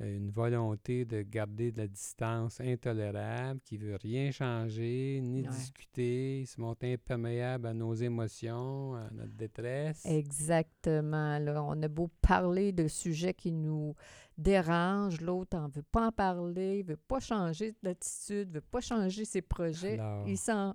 une 0.00 0.30
volonté 0.30 1.04
de 1.04 1.22
garder 1.22 1.72
de 1.72 1.78
la 1.78 1.86
distance 1.86 2.60
intolérable, 2.60 3.60
qui 3.64 3.76
veut 3.76 3.96
rien 3.96 4.30
changer, 4.30 5.20
ni 5.22 5.42
Ouais. 5.42 5.48
discuter, 5.48 6.44
se 6.46 6.60
montre 6.60 6.86
imperméable 6.86 7.66
à 7.66 7.74
nos 7.74 7.94
émotions, 7.94 8.94
à 8.94 9.08
notre 9.12 9.34
détresse. 9.34 10.04
Exactement. 10.06 11.38
Là, 11.38 11.62
on 11.62 11.82
a 11.82 11.88
beau 11.88 12.08
parler 12.20 12.72
de 12.72 12.88
sujets 12.88 13.34
qui 13.34 13.52
nous 13.52 13.94
dérangent, 14.36 15.20
l'autre 15.20 15.56
n'en 15.56 15.68
veut 15.68 15.82
pas 15.82 16.06
en 16.08 16.12
parler, 16.12 16.78
il 16.80 16.84
veut 16.86 16.96
pas 16.96 17.20
changer 17.20 17.74
d'attitude, 17.82 18.50
veut 18.54 18.60
pas 18.60 18.80
changer 18.80 19.24
ses 19.24 19.42
projets. 19.42 19.98
Alors, 19.98 20.26
Il 20.26 20.38
s'en 20.38 20.74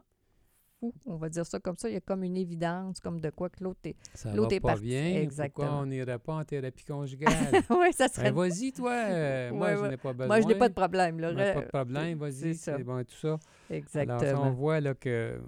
on 1.08 1.16
va 1.16 1.30
dire 1.30 1.46
ça 1.46 1.60
comme 1.60 1.78
ça. 1.78 1.90
Il 1.90 1.94
y 1.94 1.98
a 1.98 2.02
comme 2.02 2.24
une 2.24 2.38
évidence, 2.38 3.00
comme 3.00 3.20
de 3.20 3.30
quoi 3.30 3.50
que 3.50 3.64
l'autre 3.64 3.80
est... 3.86 3.96
ça 4.14 4.34
l'autre 4.34 4.50
va 4.52 4.56
est 4.56 4.60
pas 4.60 4.68
parti. 4.70 4.84
bien, 4.84 5.16
Exactement. 5.22 5.66
pourquoi 5.68 5.82
on 5.82 5.86
n'irait 5.88 6.20
pas 6.20 6.34
en 6.36 6.44
thérapie 6.46 6.84
conjugale? 6.88 7.34
oui, 7.70 7.94
ça 7.94 8.08
serait... 8.08 8.32
Ben, 8.32 8.36
vas-y, 8.50 8.72
toi, 8.72 8.92
euh, 9.10 9.52
moi, 9.52 9.70
Ouais, 9.72 9.78
je 9.78 9.86
n'ai 9.92 9.98
pas 9.98 10.14
besoin. 10.14 10.28
Moi, 10.28 10.42
je 10.42 10.48
n'ai 10.48 10.56
pas 10.56 10.70
de 10.70 10.74
problème. 10.74 11.20
Là. 11.20 11.34
Moi, 11.34 11.54
pas 11.54 11.62
de 11.62 11.68
problème, 11.68 12.20
c'est 12.20 12.42
vas-y, 12.46 12.56
ça. 12.56 12.78
c'est 12.78 12.84
bon 12.84 13.00
et 13.00 13.06
tout 13.06 13.16
ça. 13.16 13.38
Exactement. 13.70 14.20
Alors, 14.20 14.44
on 14.46 14.52
voit 14.52 14.80
là, 14.80 14.94
que 14.94 15.40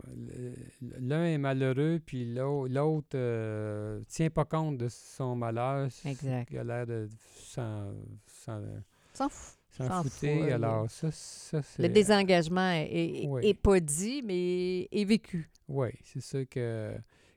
l'un 0.99 1.25
est 1.25 1.37
malheureux, 1.37 1.99
puis 2.05 2.25
l'au- 2.33 2.67
l'autre 2.67 3.15
ne 3.17 4.01
tient 4.07 4.29
pas 4.29 4.45
compte 4.45 4.77
de 4.77 4.87
son 4.89 5.35
malheur. 5.35 5.87
Exact. 6.05 6.49
Il 6.51 6.57
a 6.59 6.63
l'air 6.63 6.87
de 6.87 7.07
s'en 7.35 7.91
s'en- 8.25 8.61
S'en 9.13 9.29
fout. 9.29 9.56
S'en 9.77 9.87
S'en 9.87 10.03
fouter. 10.03 10.37
fout, 10.39 10.47
là. 10.49 10.55
Alors, 10.55 10.89
ça, 10.91 11.11
ça 11.11 11.61
c'est... 11.61 11.81
Le 11.83 11.89
désengagement 11.89 12.71
est, 12.71 12.89
est- 13.23 13.27
Oui. 13.27 13.45
est 13.45 13.53
pas 13.53 13.79
dit, 13.79 14.21
mais 14.23 14.87
est 14.91 15.05
vécu. 15.05 15.49
Oui, 15.67 15.89
c'est 16.03 16.21
sûr 16.21 16.47
que 16.49 16.93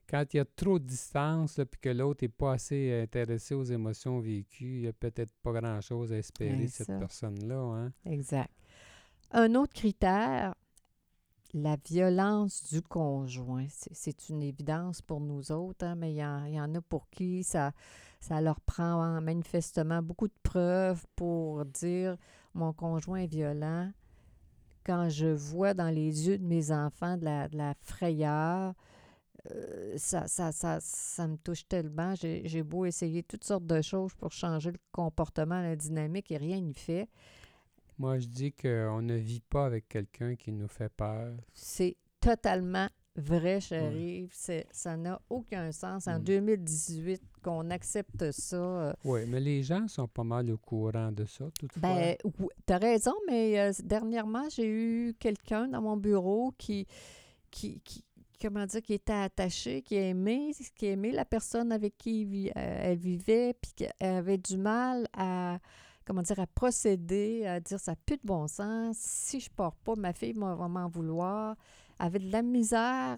quand 0.09 0.25
il 0.33 0.39
y 0.39 0.41
a 0.41 0.45
trop 0.45 0.79
de 0.79 0.85
distance, 0.85 1.59
là, 1.59 1.67
puis 1.67 1.81
que 1.81 1.89
l'autre 1.91 2.25
n'est 2.25 2.29
pas 2.29 2.53
assez 2.55 3.01
intéressé 3.03 3.55
aux 3.55 3.63
émotions 3.65 4.19
vécues, 4.21 4.77
il 4.77 4.81
n'y 4.83 4.89
a 4.89 4.93
peut-être 4.93 5.33
pas 5.43 5.53
grand-chose 5.53 6.13
à 6.13 6.19
espérer 6.19 6.57
Ouais, 6.57 6.65
de 6.65 6.71
cette 6.71 6.99
personne-là. 6.99 7.57
Hein? 7.57 7.93
Exact. 8.07 8.51
Un 9.33 9.55
autre 9.55 9.73
critère, 9.73 10.55
la 11.55 11.77
violence 11.89 12.73
du 12.73 12.83
conjoint. 12.83 13.67
C'est- 13.69 14.29
une 14.29 14.43
évidence 14.43 15.03
pour 15.03 15.21
nous 15.21 15.51
autres, 15.53 15.85
hein, 15.85 15.95
mais 15.97 16.13
il 16.13 16.17
y, 16.17 16.25
en- 16.25 16.45
il 16.45 16.55
y 16.55 16.61
en 16.61 16.73
a 16.75 16.81
pour 16.81 17.09
qui 17.11 17.43
ça, 17.45 17.73
ça 18.21 18.41
leur 18.41 18.61
prend 18.61 19.03
hein, 19.03 19.21
manifestement 19.21 20.03
beaucoup 20.03 20.29
de 20.29 20.35
preuves 20.43 21.05
pour 21.17 21.65
dire 21.65 22.17
mon 22.55 22.73
conjoint 22.73 23.21
est 23.21 23.27
violent. 23.27 23.91
Quand 24.85 25.09
je 25.09 25.27
vois 25.27 25.75
dans 25.75 25.91
les 25.91 26.29
yeux 26.29 26.39
de 26.39 26.45
mes 26.45 26.71
enfants 26.73 27.17
de 27.17 27.25
la, 27.25 27.49
de 27.49 27.57
la 27.57 27.75
frayeur, 27.83 28.75
euh, 29.51 29.95
ça, 29.97 30.27
ça, 30.27 30.53
ça, 30.53 30.79
ça 30.81 31.27
me 31.27 31.37
touche 31.37 31.67
tellement. 31.67 32.15
J'ai 32.15 32.43
j'ai 32.45 32.63
beau 32.63 32.85
essayer 32.85 33.23
toutes 33.23 33.45
sortes 33.45 33.67
de 33.67 33.81
choses 33.81 34.15
pour 34.15 34.33
changer 34.33 34.73
le 34.73 34.79
comportement, 34.93 35.61
la 35.61 35.77
dynamique, 35.77 36.31
et 36.31 36.37
rien 36.37 36.61
n'y 36.61 36.75
fait. 36.75 37.09
Moi, 37.99 38.19
je 38.19 38.27
dis 38.27 38.53
qu'on 38.53 39.03
ne 39.03 39.15
vit 39.15 39.43
pas 39.43 39.67
avec 39.67 39.89
quelqu'un 39.89 40.35
qui 40.35 40.53
nous 40.53 40.69
fait 40.69 40.89
peur. 40.89 41.35
C'est 41.53 41.97
totalement 42.21 42.89
vrai, 43.17 43.61
chérie. 43.61 44.29
C'est- 44.33 44.67
Ça 44.71 44.97
n'a 44.97 45.21
aucun 45.31 45.73
sens 45.73 46.07
en 46.09 46.19
Mm. 46.19 46.25
2018 46.25 47.23
qu'on 47.43 47.71
accepte 47.71 48.31
ça. 48.33 48.57
euh, 48.57 48.93
Oui, 49.05 49.21
mais 49.27 49.41
les 49.41 49.63
gens 49.63 49.89
sont 49.89 50.07
pas 50.09 50.25
mal 50.25 50.51
au 50.51 50.59
courant 50.59 51.11
de 51.13 51.25
ça, 51.25 51.47
toutefois. 51.59 51.81
Ben, 51.83 52.17
oui, 52.39 52.49
t'as 52.67 52.79
raison, 52.79 53.15
mais 53.27 53.59
euh, 53.59 53.73
dernièrement, 53.83 54.49
j'ai 54.51 54.67
eu 54.69 55.15
quelqu'un 55.19 55.69
dans 55.69 55.83
mon 55.83 55.97
bureau 55.97 56.53
qui, 56.59 56.87
qui, 57.51 57.81
qui- 57.81 58.05
comment 58.41 58.65
dire, 58.67 58.81
qui 58.83 58.95
était 58.95 59.13
attaché, 59.13 59.83
qui 59.83 59.97
aimait, 59.97 60.53
qui 60.77 60.87
aimait 60.87 61.13
la 61.13 61.25
personne 61.25 61.73
avec 61.73 61.99
qui 61.99 62.51
euh, 62.57 62.79
elle 62.83 62.99
vivait, 62.99 63.55
puis 63.61 63.73
qu'elle 63.77 63.93
avait 64.01 64.39
du 64.39 64.57
mal 64.57 65.07
à, 65.15 65.59
comment 66.07 66.23
dire, 66.23 66.39
à 66.41 66.47
procéder, 66.47 67.45
à 67.47 67.61
dire 67.61 67.79
ça 67.81 67.93
n'a 67.93 67.97
plus 68.07 68.17
de 68.17 68.23
bon 68.25 68.47
sens. 68.47 68.97
Si 68.99 69.41
je 69.41 69.51
pars 69.51 69.75
pas, 69.77 69.95
ma 69.97 70.13
fille 70.13 70.33
va 70.35 70.55
m'en 70.69 70.89
vouloir. 70.89 71.57
Avait 72.03 72.19
de 72.19 72.31
la 72.33 72.43
misère, 72.43 73.17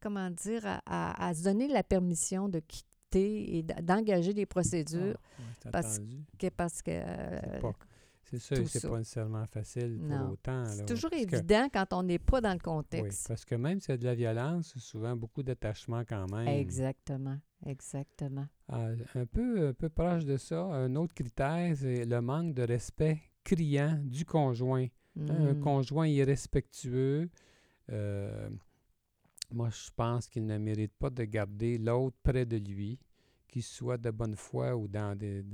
comment 0.00 0.30
dire, 0.30 0.66
à, 0.66 0.80
à- 0.86 1.28
à 1.28 1.34
se 1.34 1.44
donner 1.44 1.68
la 1.68 1.82
permission 1.82 2.48
de 2.48 2.60
quitter 2.60 3.58
et 3.58 3.62
d'engager 3.62 4.34
des 4.34 4.42
Ah, 4.42 4.46
procédures 4.46 5.00
ouais, 5.38 5.44
c'est 5.62 5.70
parce 5.70 5.98
que- 6.38 6.48
parce 6.50 6.82
que 6.82 6.90
euh, 6.92 7.40
C'est 8.22 8.38
sûr, 8.38 8.68
ça. 8.68 8.88
pas 8.88 8.98
nécessairement 8.98 9.46
facile 9.46 9.98
pour 9.98 10.08
Non. 10.08 10.30
autant. 10.30 10.64
C'est 10.66 10.86
toujours 10.86 11.10
parce 11.10 11.24
que- 11.26 11.36
évident 11.36 11.68
quand 11.72 11.92
on 11.92 12.02
n'est 12.04 12.18
pas 12.20 12.40
dans 12.40 12.50
le 12.50 12.54
Oui, 12.56 12.60
contexte. 12.62 13.26
parce 13.28 13.44
que 13.44 13.56
même 13.56 13.80
s'il 13.80 13.90
y 13.90 13.94
a 13.94 13.96
de 13.98 14.04
la 14.04 14.14
violence, 14.14 14.70
c'est 14.74 14.80
souvent 14.80 15.16
beaucoup 15.16 15.42
d'attachement 15.42 16.02
quand 16.08 16.26
même. 16.32 16.46
Exactement, 16.48 17.38
exactement. 17.66 18.46
Ah, 18.68 18.88
un, 19.16 19.26
peu, 19.26 19.68
un 19.68 19.72
peu 19.72 19.88
proche 19.88 20.24
de 20.24 20.36
ça, 20.36 20.62
un 20.62 20.94
autre 20.96 21.14
critère, 21.14 21.76
c'est 21.76 22.04
le 22.04 22.20
manque 22.20 22.54
de 22.54 22.62
respect 22.62 23.18
criant 23.42 23.98
du 24.04 24.24
conjoint. 24.24 24.86
Un 25.18 25.54
Mm. 25.54 25.60
conjoint 25.60 26.06
irrespectueux, 26.06 27.22
euh, 27.22 27.28
moi 29.52 29.68
je 29.70 29.90
pense 29.96 30.28
qu'il 30.28 30.46
ne 30.46 30.58
mérite 30.58 30.92
pas 30.98 31.10
de 31.10 31.24
garder 31.24 31.78
l'autre 31.78 32.16
près 32.22 32.46
de 32.46 32.56
lui, 32.56 32.98
qu'il 33.48 33.62
soit 33.62 33.98
de 33.98 34.10
bonne 34.10 34.36
foi 34.36 34.76
ou 34.76 34.86
dans, 34.86 35.16
des, 35.18 35.44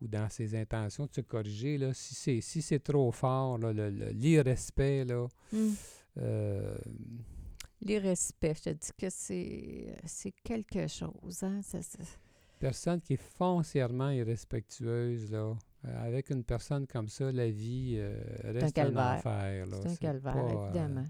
ou 0.00 0.06
dans 0.06 0.28
ses 0.28 0.54
intentions 0.54 1.06
de 1.06 1.12
se 1.14 1.20
corriger. 1.22 1.76
Là, 1.78 1.92
si 1.92 2.14
c'est 2.14 2.40
si 2.40 2.62
c'est 2.62 2.78
trop 2.80 3.10
fort, 3.10 3.58
là, 3.58 3.72
le- 3.72 3.90
le- 3.90 4.10
l'irrespect, 4.10 5.04
là, 5.04 5.26
Mm. 5.52 5.70
euh, 6.18 6.76
L'irrespect, 7.84 8.54
je 8.58 8.62
te 8.62 8.70
dis 8.70 8.90
que 8.96 9.10
c'est 9.10 9.96
c'est 10.06 10.30
quelque 10.44 10.86
chose. 10.86 11.42
Hein? 11.42 11.62
Ça- 11.62 11.82
ça- 11.82 11.98
personne 12.60 13.00
qui 13.00 13.14
est 13.14 13.22
foncièrement 13.38 14.10
irrespectueuse, 14.10 15.32
là, 15.32 15.52
euh, 15.84 16.06
avec 16.06 16.30
une 16.30 16.44
personne 16.44 16.86
comme 16.86 17.08
ça, 17.08 17.32
la 17.32 17.50
vie 17.50 17.94
euh, 17.96 18.16
reste 18.44 18.66
un, 18.66 18.70
calvaire. 18.70 19.66
là. 19.66 19.76
C'est 19.82 19.88
un 19.88 19.96
calvaire, 19.96 20.32
pas, 20.32 20.44
euh, 20.44 20.64
évidemment. 20.66 21.00
euh, 21.00 21.04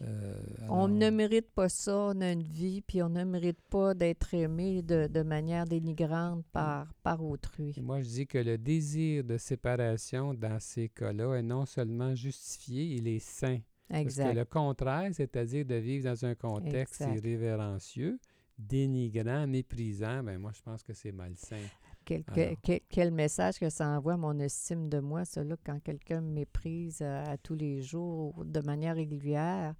on 0.00 0.64
alors, 0.64 0.88
ne 0.88 1.10
mérite 1.10 1.50
pas 1.50 1.68
ça, 1.68 1.96
on 1.96 2.20
a 2.20 2.30
une 2.30 2.42
vie, 2.42 2.82
puis 2.82 3.02
on 3.02 3.08
ne 3.08 3.24
mérite 3.24 3.60
pas 3.68 3.94
d'être 3.94 4.32
aimé 4.32 4.82
de, 4.82 5.08
de 5.08 5.22
manière 5.22 5.64
dénigrante 5.64 6.44
par, 6.52 6.92
par 7.02 7.24
autrui. 7.24 7.74
et 7.76 7.80
moi, 7.80 8.00
je 8.00 8.08
dis 8.08 8.26
que 8.26 8.38
le 8.38 8.58
désir 8.58 9.24
de 9.24 9.36
séparation 9.38 10.34
dans 10.34 10.60
ces 10.60 10.88
cas-là 10.88 11.34
est 11.34 11.42
non 11.42 11.66
seulement 11.66 12.14
justifié, 12.14 12.84
il 12.84 13.08
est 13.08 13.18
sain. 13.18 13.58
Parce 13.88 14.02
que 14.02 14.06
Exact. 14.06 14.34
le 14.34 14.44
contraire, 14.44 15.10
c'est-à-dire 15.14 15.64
de 15.64 15.74
vivre 15.76 16.04
dans 16.04 16.24
un 16.26 16.34
contexte 16.34 17.00
Exact. 17.00 17.16
irrévérencieux, 17.16 18.18
dénigrant, 18.58 19.46
méprisant, 19.46 20.22
ben 20.22 20.38
moi, 20.38 20.52
je 20.54 20.60
pense 20.60 20.82
que 20.82 20.92
c'est 20.92 21.12
malsain. 21.12 21.56
Quel, 22.04 23.10
message 23.10 23.58
que 23.58 23.68
ça 23.68 23.86
envoie 23.86 24.14
à 24.14 24.16
mon 24.16 24.38
estime 24.38 24.88
de 24.88 24.98
moi, 24.98 25.24
là, 25.36 25.56
quand 25.64 25.78
quelqu'un 25.82 26.22
me 26.22 26.32
méprise 26.32 27.02
à, 27.02 27.22
à 27.24 27.36
tous 27.36 27.54
les 27.54 27.82
jours 27.82 28.44
de 28.44 28.60
manière 28.60 28.96
régulière. 28.96 29.74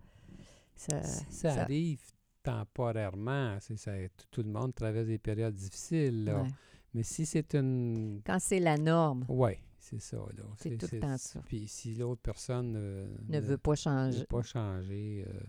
Ça, 0.78 1.02
Si 1.02 1.24
ça, 1.34 1.54
ça- 1.54 1.62
arrive 1.62 2.00
temporairement, 2.42 3.58
c'est 3.60 3.76
ça, 3.76 3.92
tout, 4.30 4.42
le 4.42 4.48
monde 4.50 4.74
traverse 4.74 5.06
des 5.08 5.18
périodes 5.18 5.54
difficiles, 5.54 6.24
là. 6.24 6.42
ouais. 6.42 6.48
Mais 6.94 7.02
si 7.02 7.26
c'est 7.26 7.54
une... 7.54 8.22
Quand 8.24 8.38
c'est 8.38 8.60
la 8.60 8.78
norme, 8.78 9.26
Oui, 9.28 9.52
c'est 9.78 10.00
ça, 10.00 10.16
là. 10.16 10.44
C'est 10.56 10.78
tout 10.78 10.86
le 10.90 11.00
temps 11.00 11.18
ça. 11.18 11.40
Puis 11.44 11.68
si 11.68 11.94
l'autre 11.94 12.22
personne 12.22 12.74
euh, 12.76 13.06
ne 13.28 13.40
veut 13.40 13.58
pas 13.58 13.72
ne 13.72 13.76
changer. 13.76 14.18
veut 14.20 14.26
pas 14.26 14.42
changer... 14.42 15.24
euh. 15.28 15.40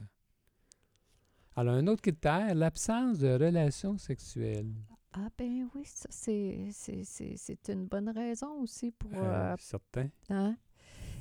Alors, 1.56 1.76
un 1.76 1.88
autre 1.88 2.02
critère, 2.02 2.54
l'absence 2.56 3.20
de 3.20 3.30
relations 3.30 3.98
sexuelles. 3.98 4.74
Ah 5.14 5.28
ben 5.38 5.68
oui, 5.74 5.84
ça, 5.86 6.08
c'est, 6.12 6.70
c'est, 6.72 7.04
c'est, 7.04 7.36
c'est 7.38 7.70
une 7.70 7.86
bonne 7.86 8.10
raison 8.10 8.62
aussi 8.62 8.92
pour... 8.92 9.12
Euh, 9.14 9.54
euh, 9.54 9.56
certain. 9.60 10.10
hein? 10.30 10.56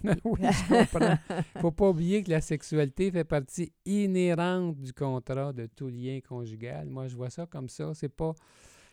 oui, 0.25 0.41
je 0.43 0.69
comprends. 0.93 1.19
faut 1.61 1.71
pas 1.71 1.89
oublier 1.91 2.23
que 2.23 2.31
la 2.31 2.41
sexualité 2.41 3.11
fait 3.11 3.25
partie 3.25 3.73
inhérente 3.85 4.79
du 4.79 4.93
contrat 4.93 5.53
de 5.53 5.67
tout 5.67 5.89
lien 5.89 6.21
conjugal. 6.27 6.89
Moi, 6.89 7.09
je 7.09 7.17
vois 7.17 7.31
ça 7.31 7.47
comme 7.47 7.69
ça. 7.69 7.93
C'est 7.95 8.09
pas, 8.09 8.35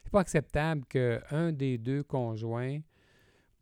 c'est 0.03 0.11
pas 0.11 0.21
acceptable 0.21 0.85
qu'un 0.85 1.51
des 1.51 1.77
deux 1.77 2.03
conjoints, 2.03 2.79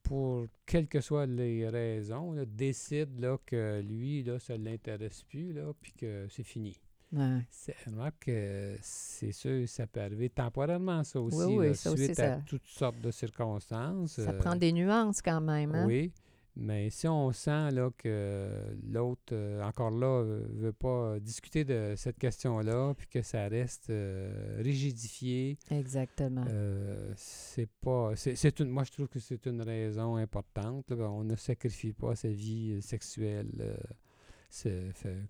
pour 0.03 0.45
quelles 0.65 0.88
que 0.88 1.01
soient 1.01 1.25
les 1.25 1.67
raisons, 1.69 2.34
là, 2.34 2.45
décide 2.45 3.19
là, 3.19 3.38
que 3.45 3.82
lui, 3.82 4.21
là, 4.23 4.38
ça 4.38 4.58
ne 4.58 4.65
l'intéresse 4.65 5.23
plus, 5.23 5.53
là, 5.53 5.71
puis 5.82 5.93
que 5.93 6.27
c'est 6.29 6.43
fini. 6.43 6.77
Ouais. 7.13 7.45
C'est, 7.51 7.75
remarque 7.86 8.25
que 8.25 8.75
c'est 8.82 9.32
sûr, 9.32 9.67
ça 9.69 9.86
peut 9.86 10.01
arriver 10.01 10.29
temporairement, 10.29 11.03
ça 11.03 11.21
aussi, 11.21 11.45
oui, 11.45 11.67
là, 11.67 11.73
ça 11.75 11.91
aussi, 11.91 12.06
suite 12.06 12.19
à 12.19 12.38
toutes 12.38 12.65
sortes 12.65 12.99
de 13.01 13.12
circonstances. 13.12 14.13
Ça 14.13 14.32
euh, 14.32 14.39
prend 14.39 14.56
des 14.56 14.71
nuances 14.71 15.21
quand 15.21 15.41
même. 15.41 15.75
Hein? 15.75 15.86
oui, 15.86 16.12
mais 16.55 16.89
si 16.89 17.07
on 17.07 17.31
sent 17.31 17.71
là, 17.71 17.89
que 17.97 18.47
l'autre, 18.87 19.33
euh, 19.33 19.61
encore 19.63 19.89
là, 19.91 20.23
ne 20.23 20.61
veut 20.61 20.73
pas 20.73 21.19
discuter 21.19 21.63
de 21.65 21.93
cette 21.97 22.17
question-là, 22.19 22.93
puis 22.95 23.07
que 23.07 23.21
ça 23.21 23.47
reste 23.47 23.89
euh, 23.89 24.59
rigidifié, 24.61 25.57
Exactement. 25.71 26.45
euh, 26.47 27.11
c'est 27.15 27.69
pas. 27.81 28.11
C'est, 28.15 28.35
c'est 28.35 28.59
une, 28.59 28.69
moi, 28.69 28.83
je 28.83 28.91
trouve 28.91 29.07
que 29.07 29.19
c'est 29.19 29.45
une 29.47 29.61
raison 29.61 30.15
importante. 30.15 30.91
là. 30.91 31.09
on 31.09 31.23
ne 31.23 31.35
sacrifie 31.35 31.93
pas 31.93 32.15
sa 32.15 32.29
vie 32.29 32.73
euh, 32.73 32.81
sexuelle. 32.81 33.77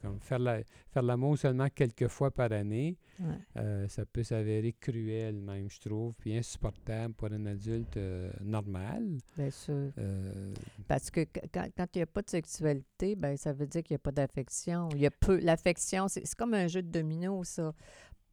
Comme 0.02 0.20
faire, 0.20 0.40
la, 0.40 0.62
faire 0.92 1.04
l'amour 1.04 1.38
seulement 1.38 1.68
quelques 1.74 2.08
fois 2.08 2.32
par 2.32 2.52
année, 2.52 2.98
Ouais. 3.20 3.36
euh, 3.58 3.88
ça 3.88 4.06
peut 4.06 4.24
s'avérer 4.24 4.74
cruel 4.74 5.36
même, 5.36 5.70
je 5.70 5.80
trouve, 5.80 6.14
puis 6.16 6.36
insupportable 6.36 7.14
pour 7.14 7.32
un 7.32 7.46
adulte 7.46 7.96
euh, 7.98 8.32
normal. 8.42 9.04
Bien 9.38 9.52
sûr. 9.52 9.92
Euh, 10.00 10.54
Parce 10.88 11.12
que 11.12 11.24
qu- 11.26 11.48
quand 11.54 11.68
quand 11.78 11.86
il 11.96 12.00
n'y 12.00 12.04
a 12.04 12.08
pas 12.08 12.22
de 12.24 12.30
sexualité, 12.30 13.16
ben 13.16 13.38
ça 13.38 13.54
veut 13.54 13.68
dire 13.68 13.84
qu'il 13.84 13.94
n'y 13.94 13.98
a 13.98 14.00
pas 14.00 14.12
d'affection. 14.12 14.90
Il 14.94 15.02
y 15.02 15.06
a 15.06 15.12
peu. 15.12 15.38
L'affection, 15.40 16.08
c'est 16.08 16.26
c'est 16.26 16.36
comme 16.36 16.54
un 16.56 16.68
jeu 16.68 16.82
de 16.82 16.90
domino, 16.90 17.44
ça. 17.44 17.74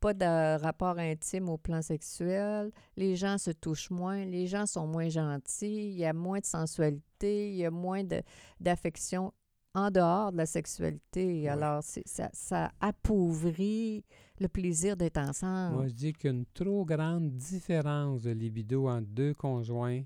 Pas 0.00 0.14
de 0.14 0.58
rapport 0.62 0.98
intime 0.98 1.50
au 1.50 1.58
plan 1.58 1.82
sexuel. 1.82 2.70
Les 2.96 3.16
gens 3.16 3.36
se 3.36 3.50
touchent 3.50 3.90
moins. 3.90 4.24
Les 4.24 4.46
gens 4.46 4.64
sont 4.64 4.86
moins 4.86 5.10
gentils. 5.10 5.90
Il 5.90 5.98
y 5.98 6.06
a 6.06 6.14
moins 6.14 6.38
de 6.40 6.46
sensualité. 6.46 7.50
Il 7.50 7.56
y 7.56 7.66
a 7.66 7.70
moins 7.70 8.02
de- 8.02 8.22
d'affection 8.60 9.34
en 9.74 9.90
dehors 9.90 10.32
de 10.32 10.36
la 10.38 10.46
sexualité. 10.46 11.48
Alors, 11.48 11.82
ça, 11.82 12.28
ça 12.32 12.72
appauvrit 12.80 14.04
le 14.40 14.48
plaisir 14.48 14.96
d'être 14.96 15.18
ensemble. 15.18 15.76
Moi, 15.76 15.86
je 15.88 15.92
dis 15.94 16.12
qu'une 16.12 16.44
trop 16.46 16.84
grande 16.84 17.30
différence 17.36 18.22
de 18.22 18.30
libido 18.30 18.88
entre 18.88 19.06
deux 19.08 19.34
conjoints, 19.34 20.02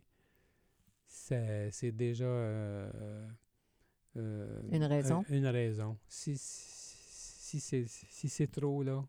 c'est 1.07 1.93
déjà 1.93 2.25
euh, 2.25 3.29
euh, 4.17 4.61
Une 4.71 4.85
raison. 4.85 5.25
un- 5.29 5.35
une 5.35 5.47
raison. 5.47 5.97
Si, 6.09 6.37
si, 6.37 7.61
c'est 7.61 7.87
si 7.87 8.29
c'est 8.29 8.51
trop, 8.51 8.83
là, 8.83 9.05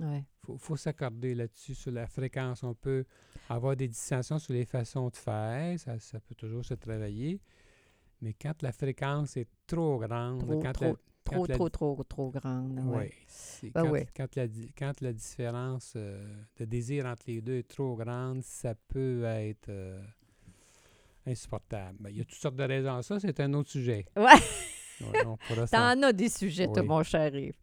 Ouais. 0.00 0.24
faut, 0.42 0.58
faut 0.58 0.76
s'accorder 0.76 1.34
là-dessus, 1.34 1.74
sur 1.74 1.90
la 1.90 2.06
fréquence. 2.06 2.62
On 2.62 2.74
peut 2.74 3.04
avoir 3.48 3.74
des 3.74 3.88
distinctions 3.88 4.38
sur 4.38 4.52
les 4.52 4.66
façons 4.66 5.08
de 5.08 5.16
faire, 5.16 5.78
ça, 5.80 5.98
ça 5.98 6.20
peut 6.20 6.34
toujours 6.34 6.64
se 6.64 6.74
travailler. 6.74 7.40
Mais 8.26 8.32
quand 8.34 8.60
la 8.62 8.72
fréquence 8.72 9.36
est 9.36 9.46
trop 9.68 9.98
grande, 9.98 10.40
Trop, 10.40 10.60
quand 10.60 10.72
trop, 10.72 10.84
la, 10.84 10.92
Trop, 11.24 11.46
la- 11.46 11.54
trop, 11.54 11.68
trop, 11.68 12.02
trop 12.08 12.30
grande. 12.30 12.80
oui. 12.86 12.96
Ouais. 12.96 13.12
Ben 13.62 13.82
quand, 13.84 13.90
ouais. 13.90 14.06
quand 14.16 14.34
la, 14.36 14.46
quand 14.76 15.00
la 15.00 15.12
différence 15.12 15.92
euh, 15.94 16.24
de 16.58 16.64
désir 16.64 17.06
entre 17.06 17.22
les 17.28 17.40
deux 17.40 17.58
est 17.58 17.68
trop 17.68 17.94
grande, 17.94 18.42
ça 18.42 18.74
peut 18.88 19.22
être 19.24 19.68
euh, 19.68 20.00
insupportable. 21.26 21.96
Ben, 22.00 22.10
il 22.10 22.18
y 22.18 22.20
a 22.20 22.24
toutes 22.24 22.38
sortes 22.38 22.56
de 22.56 22.64
raisons 22.64 22.96
à 22.96 23.02
ça, 23.02 23.18
c'est 23.20 23.38
un 23.40 23.52
autre 23.54 23.70
sujet. 23.70 24.06
Ouais. 24.16 25.12
Ouais, 25.12 25.66
T'en 25.70 26.02
as 26.04 26.12
des 26.14 26.30
sujets, 26.30 26.66
toi, 26.68 26.80
Oui. 26.80 26.88
mon 26.88 27.02
cher 27.02 27.34
Yves. 27.34 27.58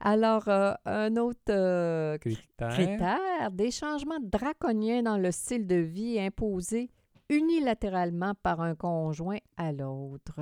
Alors, 0.00 0.46
euh, 0.48 0.74
un 0.84 1.16
autre 1.16 1.40
euh, 1.48 2.18
cri- 2.18 2.34
critère. 2.36 2.68
critère, 2.74 3.50
des 3.50 3.70
changements 3.70 4.20
draconiens 4.22 5.02
dans 5.02 5.16
le 5.16 5.30
style 5.32 5.66
de 5.66 5.76
vie 5.76 6.20
imposés 6.20 6.90
unilatéralement 7.28 8.34
par 8.42 8.60
un 8.60 8.74
conjoint 8.74 9.38
à 9.56 9.72
l'autre. 9.72 10.40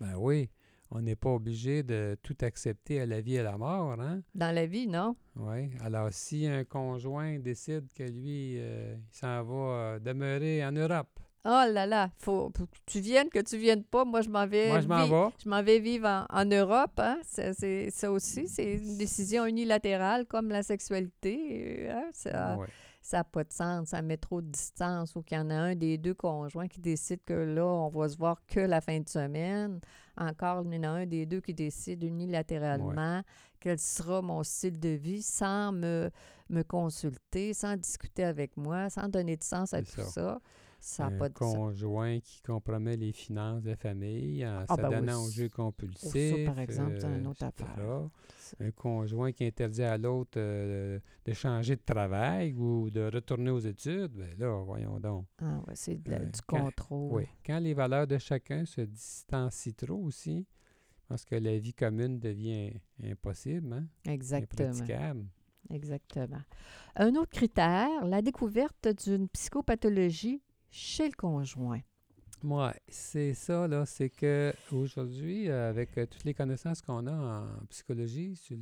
Ben 0.00 0.14
oui. 0.16 0.48
on 0.90 1.00
n'est 1.00 1.16
pas 1.16 1.30
obligé 1.30 1.82
de 1.82 2.16
tout 2.22 2.36
accepter 2.42 3.00
à 3.00 3.06
la 3.06 3.20
vie 3.20 3.34
et 3.34 3.40
à 3.40 3.42
la 3.44 3.58
mort, 3.58 4.00
hein? 4.00 4.22
Dans 4.34 4.54
la 4.54 4.66
vie, 4.66 4.86
non? 4.86 5.16
Oui. 5.36 5.70
Alors, 5.80 6.08
si 6.12 6.46
un 6.46 6.64
conjoint 6.64 7.38
décide 7.38 7.86
que 7.92 8.04
lui, 8.04 8.54
euh, 8.58 8.94
il 8.96 9.16
s'en 9.16 9.42
va 9.42 9.54
euh, 9.54 9.98
demeurer 9.98 10.64
en 10.64 10.72
Europe, 10.72 11.08
Oh 11.46 11.64
là 11.70 11.84
là, 11.84 12.08
faut 12.16 12.50
faut 12.56 12.64
que 12.64 12.78
tu 12.86 13.00
viennes, 13.00 13.28
que 13.28 13.40
tu 13.40 13.58
viennes 13.58 13.84
pas. 13.84 14.06
Moi, 14.06 14.22
je 14.22 14.30
m'en 14.30 14.46
vais. 14.46 14.68
moi, 14.68 14.80
je 14.80 14.88
m'en 14.88 15.06
vais. 15.06 15.34
Je 15.44 15.46
m'en 15.50 15.62
vais 15.62 15.78
vivre 15.78 16.06
en, 16.08 16.24
en 16.30 16.44
Europe. 16.46 16.98
Hein? 16.98 17.18
Ça, 17.22 17.52
ça 17.52 18.10
aussi, 18.10 18.48
c'est 18.48 18.76
une 18.76 18.96
décision 18.96 19.44
unilatérale 19.44 20.24
comme 20.24 20.48
la 20.48 20.62
sexualité. 20.62 21.90
Hein? 21.90 22.08
Ça 22.14 22.56
Ouais. 22.56 22.66
N'a 23.12 23.24
pas 23.24 23.44
de 23.44 23.52
sens. 23.52 23.88
Ça 23.88 24.02
met 24.02 24.16
trop 24.16 24.40
de 24.40 24.48
distance 24.48 25.14
ou 25.14 25.22
qu'il 25.22 25.36
y 25.36 25.40
en 25.40 25.50
a 25.50 25.54
un 25.54 25.74
des 25.74 25.98
deux 25.98 26.14
conjoints 26.14 26.68
qui 26.68 26.80
décide 26.80 27.20
que 27.24 27.34
là, 27.34 27.66
on 27.66 27.88
va 27.88 28.08
se 28.08 28.16
voir 28.16 28.44
que 28.46 28.60
la 28.60 28.80
fin 28.80 29.00
de 29.00 29.08
semaine. 29.08 29.80
Encore, 30.16 30.64
il 30.64 30.74
y 30.74 30.78
en 30.78 30.84
a 30.84 30.88
un 30.88 31.06
des 31.06 31.26
deux 31.26 31.40
qui 31.40 31.54
décide 31.54 32.02
unilatéralement 32.02 33.22
quel 33.60 33.78
sera 33.78 34.20
mon 34.20 34.42
style 34.42 34.78
de 34.78 34.90
vie 34.90 35.22
sans 35.22 35.72
me, 35.72 36.10
me 36.50 36.62
consulter, 36.62 37.54
sans 37.54 37.76
discuter 37.76 38.24
avec 38.24 38.56
moi, 38.56 38.90
sans 38.90 39.08
donner 39.08 39.36
de 39.36 39.42
sens 39.42 39.72
à 39.72 39.80
tout 39.80 39.90
ça. 39.90 40.04
ça. 40.04 40.40
Ça 40.86 41.06
un 41.06 41.16
pas 41.18 41.30
de 41.30 41.38
sens. 41.38 41.54
conjoint 41.54 42.20
qui 42.20 42.42
compromet 42.42 42.96
les 42.98 43.12
finances 43.12 43.62
de 43.62 43.70
la 43.70 43.76
famille 43.76 44.46
en 44.46 44.66
Ah, 44.68 44.76
ben 44.76 44.84
oui, 44.88 44.90
s'adonnant 44.92 45.24
aux 45.24 45.30
jeux 45.30 45.48
compulsifs. 45.48 46.44
par 46.44 46.58
exemple, 46.58 46.96
c'est 47.00 47.06
une 47.06 47.26
euh, 47.26 47.30
autre 47.30 47.44
affaire. 47.44 48.08
Un 48.60 48.70
conjoint 48.70 49.32
qui 49.32 49.46
interdit 49.46 49.82
à 49.82 49.96
l'autre 49.96 50.32
euh, 50.36 50.98
de 51.24 51.32
changer 51.32 51.76
de 51.76 51.80
travail 51.82 52.52
ou 52.52 52.90
de 52.90 53.10
retourner 53.12 53.50
aux 53.50 53.60
études, 53.60 54.12
bien 54.12 54.28
là, 54.38 54.62
voyons 54.62 55.00
donc. 55.00 55.24
Ah 55.40 55.62
c'est 55.72 55.98
Euh, 56.08 56.18
du 56.18 56.40
quand- 56.46 56.64
contrôle. 56.64 57.12
Oui. 57.14 57.24
Quand 57.46 57.58
les 57.60 57.72
valeurs 57.72 58.06
de 58.06 58.18
chacun 58.18 58.66
se 58.66 58.82
distancient 58.82 59.72
trop 59.76 59.96
aussi, 60.04 60.46
parce 61.08 61.24
que 61.24 61.34
la 61.36 61.58
vie 61.58 61.72
commune 61.72 62.18
devient 62.18 62.72
impossible, 63.02 63.72
hein, 63.72 63.86
Exactement. 64.06 64.68
impraticable. 64.70 65.24
Exactement. 65.70 66.42
Un 66.96 67.14
autre 67.14 67.30
critère, 67.30 68.04
la 68.04 68.20
découverte 68.20 68.86
d'une 69.06 69.28
psychopathologie 69.30 70.42
chez 70.74 71.06
le 71.06 71.14
conjoint. 71.14 71.80
Moi, 72.42 72.74
c'est 72.88 73.32
ça, 73.32 73.66
là, 73.68 73.86
c'est 73.86 74.10
que 74.10 74.52
aujourd'hui, 74.72 75.48
euh, 75.48 75.70
avec 75.70 75.96
euh, 75.96 76.04
toutes 76.04 76.24
les 76.24 76.34
connaissances 76.34 76.82
qu'on 76.82 77.06
a 77.06 77.12
en 77.12 77.46
psychologie, 77.70 78.34
sur 78.36 78.56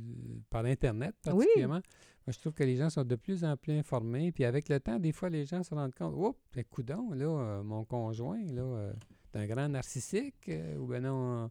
par 0.49 0.63
Internet 0.65 1.15
Oui. 1.25 1.33
particulièrement, 1.33 1.81
moi, 2.25 2.31
je 2.31 2.39
trouve 2.39 2.53
que 2.53 2.63
les 2.63 2.77
gens 2.77 2.89
sont 2.89 3.03
de 3.03 3.15
plus 3.15 3.43
en 3.43 3.57
plus 3.57 3.73
informés. 3.73 4.31
Puis 4.31 4.45
avec 4.45 4.69
le 4.69 4.79
temps, 4.79 4.99
des 4.99 5.11
fois, 5.11 5.29
les 5.29 5.43
gens 5.45 5.63
se 5.63 5.73
rendent 5.73 5.95
compte, 5.95 6.13
oups, 6.15 6.39
ben, 6.55 6.63
coudon, 6.63 7.11
là, 7.13 7.25
euh, 7.25 7.63
mon 7.63 7.83
conjoint, 7.83 8.45
là, 8.45 8.61
euh, 8.61 8.93
est 9.33 9.39
un 9.39 9.47
grand 9.47 9.67
narcissique, 9.67 10.49
ou 10.79 10.85
ben 10.85 11.03
non, 11.03 11.49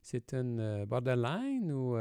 c'est 0.00 0.32
une 0.32 0.86
borderline, 0.86 1.70
ou 1.70 1.96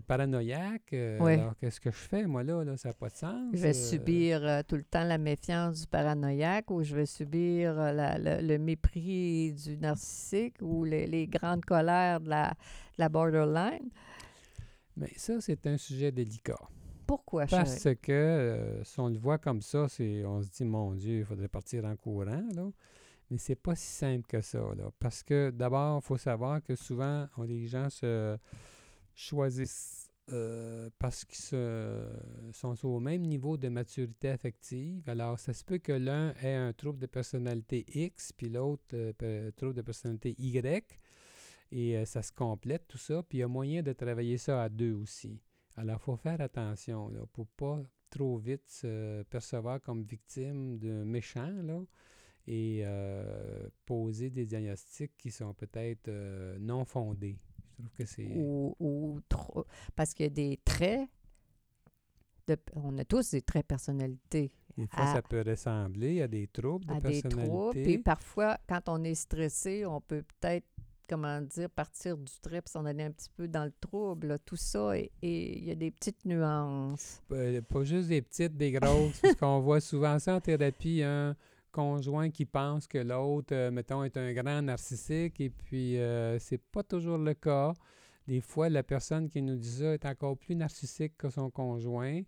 paranoïaque. 0.00 0.92
euh. 0.92 1.20
Alors, 1.20 1.56
qu'est-ce 1.56 1.80
que 1.80 1.90
je 1.90 1.96
fais, 1.96 2.26
moi, 2.26 2.42
là, 2.42 2.64
là 2.64 2.76
ça 2.76 2.88
n'a 2.88 2.94
pas 2.94 3.08
de 3.08 3.14
sens. 3.14 3.50
Je 3.52 3.58
vais 3.60 3.70
euh, 3.70 3.72
subir 3.72 4.44
euh, 4.44 4.62
tout 4.66 4.76
le 4.76 4.84
temps 4.84 5.04
la 5.04 5.18
méfiance 5.18 5.82
du 5.82 5.86
paranoïaque 5.86 6.70
ou 6.70 6.82
je 6.82 6.94
vais 6.96 7.06
subir 7.06 7.74
la- 7.74 8.18
le, 8.18 8.46
le 8.46 8.58
mépris 8.58 9.52
du 9.52 9.76
narcissique 9.76 10.56
ou 10.60 10.84
les, 10.84 11.06
les 11.06 11.26
grandes 11.26 11.64
colères 11.64 12.20
de 12.20 12.30
la, 12.30 12.50
de 12.50 12.54
la 12.98 13.08
borderline? 13.08 13.90
Mais 14.96 15.10
ça, 15.16 15.40
c'est 15.40 15.66
un 15.66 15.76
sujet 15.76 16.12
délicat. 16.12 16.58
Pourquoi, 17.06 17.46
chérie? 17.46 17.64
Parce 17.64 17.88
que 18.00 18.80
si 18.84 19.00
on 19.00 19.08
le 19.08 19.18
voit 19.18 19.38
comme 19.38 19.60
ça, 19.60 19.88
c'est, 19.88 20.24
on 20.24 20.42
se 20.42 20.48
dit, 20.50 20.64
mon 20.64 20.94
Dieu, 20.94 21.18
il 21.18 21.24
faudrait 21.24 21.48
partir 21.48 21.84
en 21.84 21.96
courant, 21.96 22.42
là. 22.54 22.70
Mais 23.30 23.38
c'est 23.38 23.54
pas 23.54 23.74
si 23.74 23.86
simple 23.88 24.26
que 24.26 24.42
ça, 24.42 24.58
là. 24.76 24.90
Parce 24.98 25.22
que 25.22 25.50
d'abord, 25.50 26.00
il 26.02 26.06
faut 26.06 26.18
savoir 26.18 26.62
que 26.62 26.76
souvent, 26.76 27.26
on- 27.38 27.44
les 27.44 27.66
gens 27.66 27.88
se 27.88 28.36
choisissent 29.14 30.12
euh, 30.30 30.88
parce 30.98 31.24
qu'ils 31.24 31.36
sont 32.52 32.86
au 32.86 33.00
même 33.00 33.22
niveau 33.22 33.56
de 33.56 33.68
maturité 33.68 34.28
affective. 34.28 35.02
Alors, 35.08 35.38
ça 35.38 35.52
se 35.52 35.64
peut 35.64 35.78
que 35.78 35.92
l'un 35.92 36.32
ait 36.42 36.54
un 36.54 36.72
trouble 36.72 37.00
de 37.00 37.06
personnalité 37.06 37.84
X, 37.92 38.32
puis 38.32 38.48
l'autre 38.48 38.84
euh, 38.94 39.50
trouble 39.52 39.74
de 39.74 39.82
personnalité 39.82 40.34
Y. 40.38 41.00
Et 41.72 41.96
euh, 41.96 42.04
ça 42.04 42.22
se 42.22 42.30
complète, 42.30 42.86
tout 42.86 42.98
ça. 42.98 43.22
Puis 43.24 43.38
il 43.38 43.40
y 43.40 43.44
a 43.44 43.48
moyen 43.48 43.82
de 43.82 43.92
travailler 43.92 44.38
ça 44.38 44.62
à 44.62 44.68
deux 44.68 44.92
aussi. 44.94 45.40
Alors, 45.76 45.98
il 46.00 46.04
faut 46.04 46.16
faire 46.16 46.40
attention 46.40 47.08
là, 47.08 47.26
pour 47.32 47.48
pas 47.48 47.82
trop 48.08 48.38
vite 48.38 48.68
se 48.68 49.22
percevoir 49.24 49.80
comme 49.80 50.04
victime 50.04 50.78
d'un 50.78 51.04
méchant 51.04 51.52
là, 51.62 51.80
et 52.46 52.82
euh, 52.84 53.68
poser 53.86 54.30
des 54.30 54.46
diagnostics 54.46 55.16
qui 55.16 55.30
sont 55.30 55.52
peut-être 55.54 56.10
non 56.58 56.84
fondés. 56.84 57.38
Je 57.72 57.82
trouve 57.82 57.90
que 57.98 58.04
c'est... 58.06 58.32
Ou, 58.36 58.74
ou 58.78 59.20
trop. 59.28 59.64
Parce 59.96 60.14
qu'il 60.14 60.24
y 60.24 60.28
a 60.28 60.30
des 60.30 60.58
traits. 60.64 61.08
De, 62.48 62.56
on 62.74 62.98
a 62.98 63.04
tous 63.04 63.30
des 63.30 63.42
traits 63.42 63.62
de 63.64 63.68
personnalité. 63.68 64.50
Des 64.76 64.86
fois, 64.86 65.04
à- 65.04 65.14
ça 65.14 65.22
peut 65.22 65.42
ressembler 65.46 66.22
à 66.22 66.28
des 66.28 66.46
troubles 66.48 66.86
de 66.86 66.92
à 66.92 67.00
des 67.00 67.22
troubles. 67.22 67.70
Puis 67.72 67.82
personnalité. 67.82 67.98
parfois, 67.98 68.58
quand 68.68 68.88
on 68.88 69.04
est 69.04 69.14
stressé, 69.14 69.86
on 69.86 70.00
peut 70.00 70.22
peut-être, 70.40 70.66
comment 71.08 71.40
dire, 71.40 71.70
partir 71.70 72.16
du 72.16 72.32
trait 72.40 72.60
puis 72.62 72.72
s'en 72.72 72.84
aller 72.84 73.04
un 73.04 73.10
petit 73.12 73.28
peu 73.36 73.46
dans 73.46 73.64
le 73.64 73.72
trouble. 73.80 74.28
là. 74.28 74.38
Tout 74.38 74.56
ça, 74.56 74.96
et 74.98 75.10
il 75.22 75.64
y 75.64 75.70
a 75.70 75.74
des 75.74 75.90
petites 75.90 76.24
nuances. 76.24 77.22
Euh, 77.32 77.60
pas 77.62 77.84
juste 77.84 78.08
des 78.08 78.22
petites, 78.22 78.56
des 78.56 78.72
grosses, 78.72 79.20
parce 79.20 79.34
qu'on 79.40 79.60
voit 79.60 79.80
souvent 79.80 80.18
ça 80.18 80.36
en 80.36 80.40
thérapie, 80.40 81.02
un 81.04 81.36
conjoint 81.72 82.30
qui 82.30 82.44
pense 82.44 82.86
que 82.86 82.98
l'autre, 82.98 83.54
euh, 83.54 83.70
mettons, 83.70 84.04
est 84.04 84.16
un 84.16 84.32
grand 84.32 84.62
narcissique, 84.62 85.40
et 85.40 85.50
puis 85.50 85.98
euh, 85.98 86.38
c'est 86.38 86.62
pas 86.62 86.82
toujours 86.82 87.18
le 87.18 87.34
cas. 87.34 87.72
Des 88.28 88.40
fois, 88.40 88.68
la 88.68 88.84
personne 88.84 89.28
qui 89.28 89.42
nous 89.42 89.56
dit 89.56 89.70
ça 89.70 89.94
est 89.94 90.06
encore 90.06 90.36
plus 90.38 90.54
narcissique 90.54 91.16
que 91.16 91.28
son 91.30 91.50
conjoint. 91.50 92.22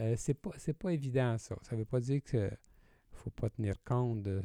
Euh, 0.00 0.14
c'est 0.16 0.34
pas 0.34 0.50
c'est 0.56 0.72
pas 0.72 0.92
évident 0.92 1.36
ça. 1.38 1.56
Ça 1.62 1.76
veut 1.76 1.84
pas 1.84 2.00
dire 2.00 2.22
que 2.22 2.50
faut 3.12 3.30
pas 3.30 3.50
tenir 3.50 3.74
compte 3.84 4.22
de 4.22 4.42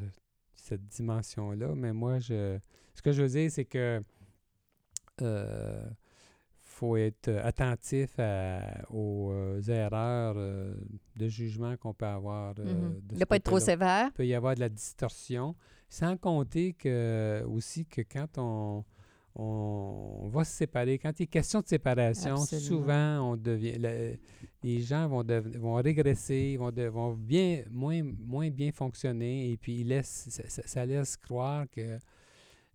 cette 0.53 0.85
dimension-là, 0.88 1.73
mais 1.75 1.93
moi 1.93 2.19
je 2.19 2.59
ce 2.93 3.01
que 3.01 3.12
je 3.12 3.21
veux 3.21 3.29
dire 3.29 3.49
c'est 3.49 3.65
que 3.65 4.03
faut 6.79 6.95
être 6.97 7.27
euh, 7.27 7.41
attentif 7.51 8.11
à- 8.19 8.85
aux 8.89 9.31
euh, 9.31 9.61
erreurs 9.67 10.35
euh, 10.37 10.73
de 11.17 11.27
jugement 11.27 11.75
qu'on 11.77 11.93
peut 11.93 12.05
avoir. 12.05 12.53
euh, 12.59 12.63
de 12.63 13.13
Il 13.13 13.15
ce 13.15 13.19
ne 13.19 13.25
pas 13.25 13.35
être 13.35 13.43
trop 13.43 13.59
sévère. 13.59 14.07
Il 14.07 14.13
peut 14.13 14.25
y 14.27 14.33
avoir 14.33 14.55
de 14.55 14.61
la 14.61 14.69
distorsion, 14.69 15.55
sans 15.89 16.15
compter 16.17 16.73
que 16.73 17.43
aussi 17.47 17.85
que 17.85 18.01
quand 18.01 18.37
on, 18.37 18.83
on 19.35 20.27
va 20.29 20.43
se 20.43 20.51
séparer, 20.53 20.97
quand 20.97 21.19
il 21.19 21.23
est 21.23 21.27
question 21.27 21.61
de 21.61 21.67
séparation, 21.67 22.35
Absolument. 22.35 22.67
souvent 22.67 23.31
on 23.31 23.37
devient 23.37 23.77
le- 23.77 24.15
les 24.63 24.79
gens 24.81 25.07
vont, 25.07 25.23
vont 25.57 25.75
régresser, 25.75 26.57
vont, 26.57 26.71
de- 26.71 26.83
vont 26.87 27.13
bien 27.13 27.63
moins, 27.69 28.01
moins 28.03 28.49
bien 28.49 28.71
fonctionner 28.71 29.51
et 29.51 29.57
puis 29.57 29.81
ils 29.81 29.87
laissent, 29.87 30.41
ça 30.47 30.85
laisse 30.85 31.15
croire 31.17 31.65
que 31.71 31.97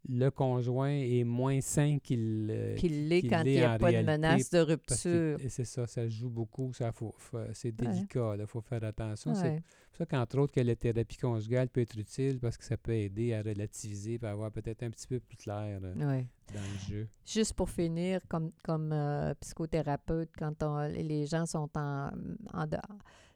le 0.09 0.29
conjoint 0.31 0.91
est 0.91 1.25
moins 1.25 1.61
sain 1.61 1.99
qu'il 2.03 2.49
euh, 2.51 2.75
Qu'il 2.77 3.09
l'est 3.09 3.23
quand 3.23 3.43
il 3.45 3.53
n'y 3.53 3.61
a 3.63 3.79
pas 3.79 3.91
de 3.93 4.03
menace 4.03 4.51
de 4.51 4.59
rupture. 4.59 5.39
c'est 5.49 5.65
ça, 5.65 5.87
ça 5.87 6.09
joue 6.09 6.29
beaucoup, 6.31 6.73
ça 6.73 6.93
faut, 6.93 7.15
faut- 7.19 7.39
c'est 7.53 7.73
délicat, 7.73 8.37
il 8.39 8.47
faut 8.47 8.61
faire 8.61 8.85
attention. 8.85 9.35
C'est 9.35 9.63
pour 9.91 9.97
ça 9.99 10.07
qu'entre 10.07 10.39
autres, 10.39 10.53
que 10.53 10.61
la 10.61 10.75
thérapie 10.77 11.17
conjugale 11.17 11.69
peut 11.69 11.81
être 11.81 11.97
utile 11.99 12.39
parce 12.41 12.57
que 12.57 12.65
ça 12.65 12.77
peut 12.77 12.93
aider 12.95 13.33
à 13.33 13.43
relativiser 13.43 14.19
et 14.23 14.27
avoir 14.27 14.51
peut-être 14.51 14.83
un 14.83 14.91
petit 14.91 15.07
peu 15.07 15.21
plus 15.21 15.37
clair 15.37 15.81
euh, 15.83 15.95
Ouais. 15.95 16.27
dans 16.53 16.61
le 16.61 16.79
jeu. 16.95 17.09
Juste 17.25 17.55
pour 17.55 17.71
finir, 17.71 18.21
comme, 18.29 18.51
comme 18.63 18.93
euh, 18.93 19.33
psychothérapeute, 19.41 20.31
quand 20.39 20.63
on- 20.63 20.87
les 20.89 21.27
gens 21.27 21.47
sont 21.47 21.71
en, 21.77 22.11
en 22.53 22.67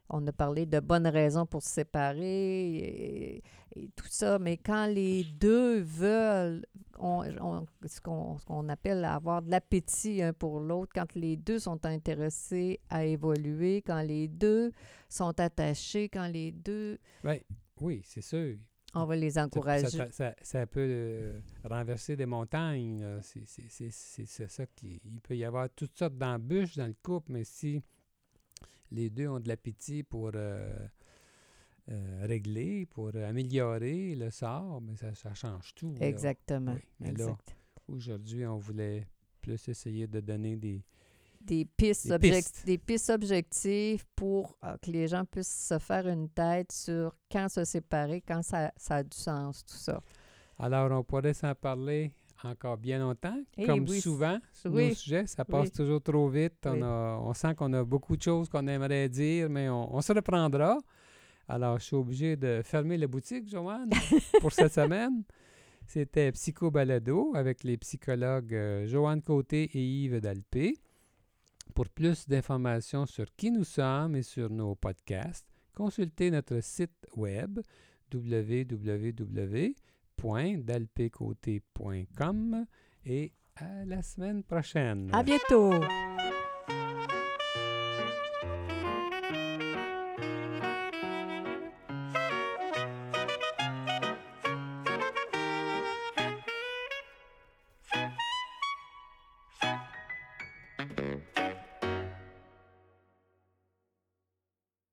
On 0.09 0.25
a 0.27 0.31
parlé 0.31 0.65
de 0.65 0.79
bonnes 0.79 1.07
raisons 1.07 1.45
pour 1.45 1.61
se 1.61 1.69
séparer 1.69 2.23
et, 2.77 3.43
et 3.75 3.89
tout 3.95 4.07
ça, 4.09 4.39
mais 4.39 4.57
quand 4.57 4.87
les 4.87 5.23
deux 5.23 5.81
veulent, 5.81 6.65
on, 6.97 7.23
on- 7.41 7.65
ce 7.87 8.01
qu'on 8.01 8.69
appelle 8.69 9.05
avoir 9.05 9.41
de 9.41 9.51
l'appétit 9.51 10.21
un 10.23 10.33
pour 10.33 10.59
l'autre, 10.59 10.91
quand 10.95 11.13
les 11.15 11.37
deux 11.37 11.59
sont 11.59 11.85
intéressés 11.85 12.79
à 12.89 13.05
évoluer, 13.05 13.81
quand 13.83 14.01
les 14.01 14.27
deux 14.27 14.71
sont 15.09 15.39
attachés, 15.39 16.09
quand 16.09 16.27
les 16.27 16.51
deux, 16.51 16.97
Ben, 17.23 17.39
oui, 17.79 18.01
c'est 18.03 18.21
sûr. 18.21 18.57
on 18.95 19.05
va 19.05 19.15
les 19.15 19.37
encourager. 19.37 19.85
ça- 19.85 20.11
ça- 20.11 20.35
ça 20.41 20.65
peut 20.65 20.79
euh, 20.89 21.39
renverser 21.63 22.15
des 22.15 22.25
montagnes. 22.25 23.05
C'est 23.21 23.45
ça 24.47 24.65
qui. 24.75 24.99
Il 25.05 25.21
peut 25.21 25.37
y 25.37 25.45
avoir 25.45 25.69
toutes 25.69 25.95
sortes 25.97 26.17
d'embûches 26.17 26.75
dans 26.77 26.87
le 26.87 26.95
couple, 27.03 27.31
mais 27.31 27.43
si 27.43 27.83
les 28.91 29.09
deux 29.09 29.27
ont 29.27 29.39
de 29.39 29.47
l'appétit 29.47 30.03
pour 30.03 30.31
euh, 30.35 30.87
euh, 31.89 32.25
régler, 32.25 32.85
pour 32.85 33.15
améliorer 33.15 34.15
le 34.15 34.29
sort, 34.31 34.81
mais 34.81 34.95
ça, 34.95 35.13
ça 35.15 35.33
change 35.33 35.73
tout. 35.75 35.95
Exactement. 35.99 36.73
Oui, 36.73 36.81
mais 36.99 37.07
là, 37.13 37.25
exact. 37.25 37.55
Aujourd'hui, 37.87 38.45
on 38.45 38.57
voulait 38.57 39.07
plus 39.41 39.67
essayer 39.67 40.05
de 40.07 40.19
donner 40.19 40.55
des. 40.55 40.83
des 41.41 41.65
pistes, 41.65 42.07
Des 42.07 42.19
pistes. 42.19 42.63
des 42.65 42.77
pistes 42.77 43.09
objectives 43.09 44.05
pour 44.15 44.57
euh, 44.63 44.77
que 44.81 44.91
les 44.91 45.07
gens 45.07 45.25
puissent 45.25 45.67
se 45.69 45.79
faire 45.79 46.07
une 46.07 46.29
tête 46.29 46.71
sur 46.71 47.15
quand 47.31 47.49
se 47.49 47.65
séparer, 47.65 48.21
quand 48.21 48.43
ça, 48.43 48.71
ça 48.77 48.97
a 48.97 49.03
du 49.03 49.17
sens, 49.17 49.65
tout 49.65 49.75
ça. 49.77 50.01
Alors, 50.59 50.91
on 50.91 51.03
pourrait 51.03 51.33
s'en 51.33 51.55
parler 51.55 52.11
encore 52.43 52.77
bien 52.77 52.99
longtemps. 52.99 53.37
Eh 53.57 53.65
Comme 53.65 53.85
oui, 53.87 53.99
souvent, 54.01 54.37
sur 54.53 54.71
oui, 54.73 54.89
nos 54.89 54.93
sujets, 54.95 55.27
ça 55.27 55.43
passe 55.45 55.65
oui. 55.65 55.71
toujours 55.71 56.01
trop 56.01 56.27
vite. 56.29 56.65
On, 56.65 56.81
a- 56.81 57.19
on 57.21 57.33
sent 57.33 57.55
qu'on 57.55 57.71
a 57.73 57.83
beaucoup 57.83 58.15
de 58.17 58.21
choses 58.21 58.49
qu'on 58.49 58.67
aimerait 58.67 59.09
dire, 59.09 59.49
mais 59.49 59.69
on, 59.69 59.95
on 59.95 60.01
se 60.01 60.13
reprendra. 60.13 60.77
Alors, 61.47 61.79
je 61.79 61.85
suis 61.85 61.95
obligé 61.95 62.35
de 62.35 62.61
fermer 62.63 62.97
la 62.97 63.07
boutique, 63.07 63.49
Joanne, 63.49 63.89
pour 64.41 64.51
cette 64.51 64.73
semaine. 64.73 65.23
C'était 65.87 66.31
Psycho 66.31 66.69
Balado 66.69 67.31
avec 67.35 67.63
les 67.63 67.75
psychologues 67.77 68.53
euh, 68.53 68.85
Joanne 68.85 69.21
Côté 69.23 69.63
et 69.73 69.81
Yves 69.83 70.21
Dalpé. 70.21 70.75
Pour 71.73 71.89
plus 71.89 72.27
d'informations 72.27 73.05
sur 73.05 73.25
qui 73.35 73.49
nous 73.51 73.63
sommes 73.63 74.15
et 74.15 74.21
sur 74.23 74.49
nos 74.51 74.75
podcasts, 74.75 75.47
consultez 75.73 76.29
notre 76.29 76.59
site 76.61 76.91
web 77.15 77.59
www.dalpécoté.com 80.23 82.65
et 83.05 83.33
à 83.55 83.85
la 83.85 84.01
semaine 84.01 84.43
prochaine. 84.43 85.09
À 85.13 85.23
bientôt! 85.23 85.71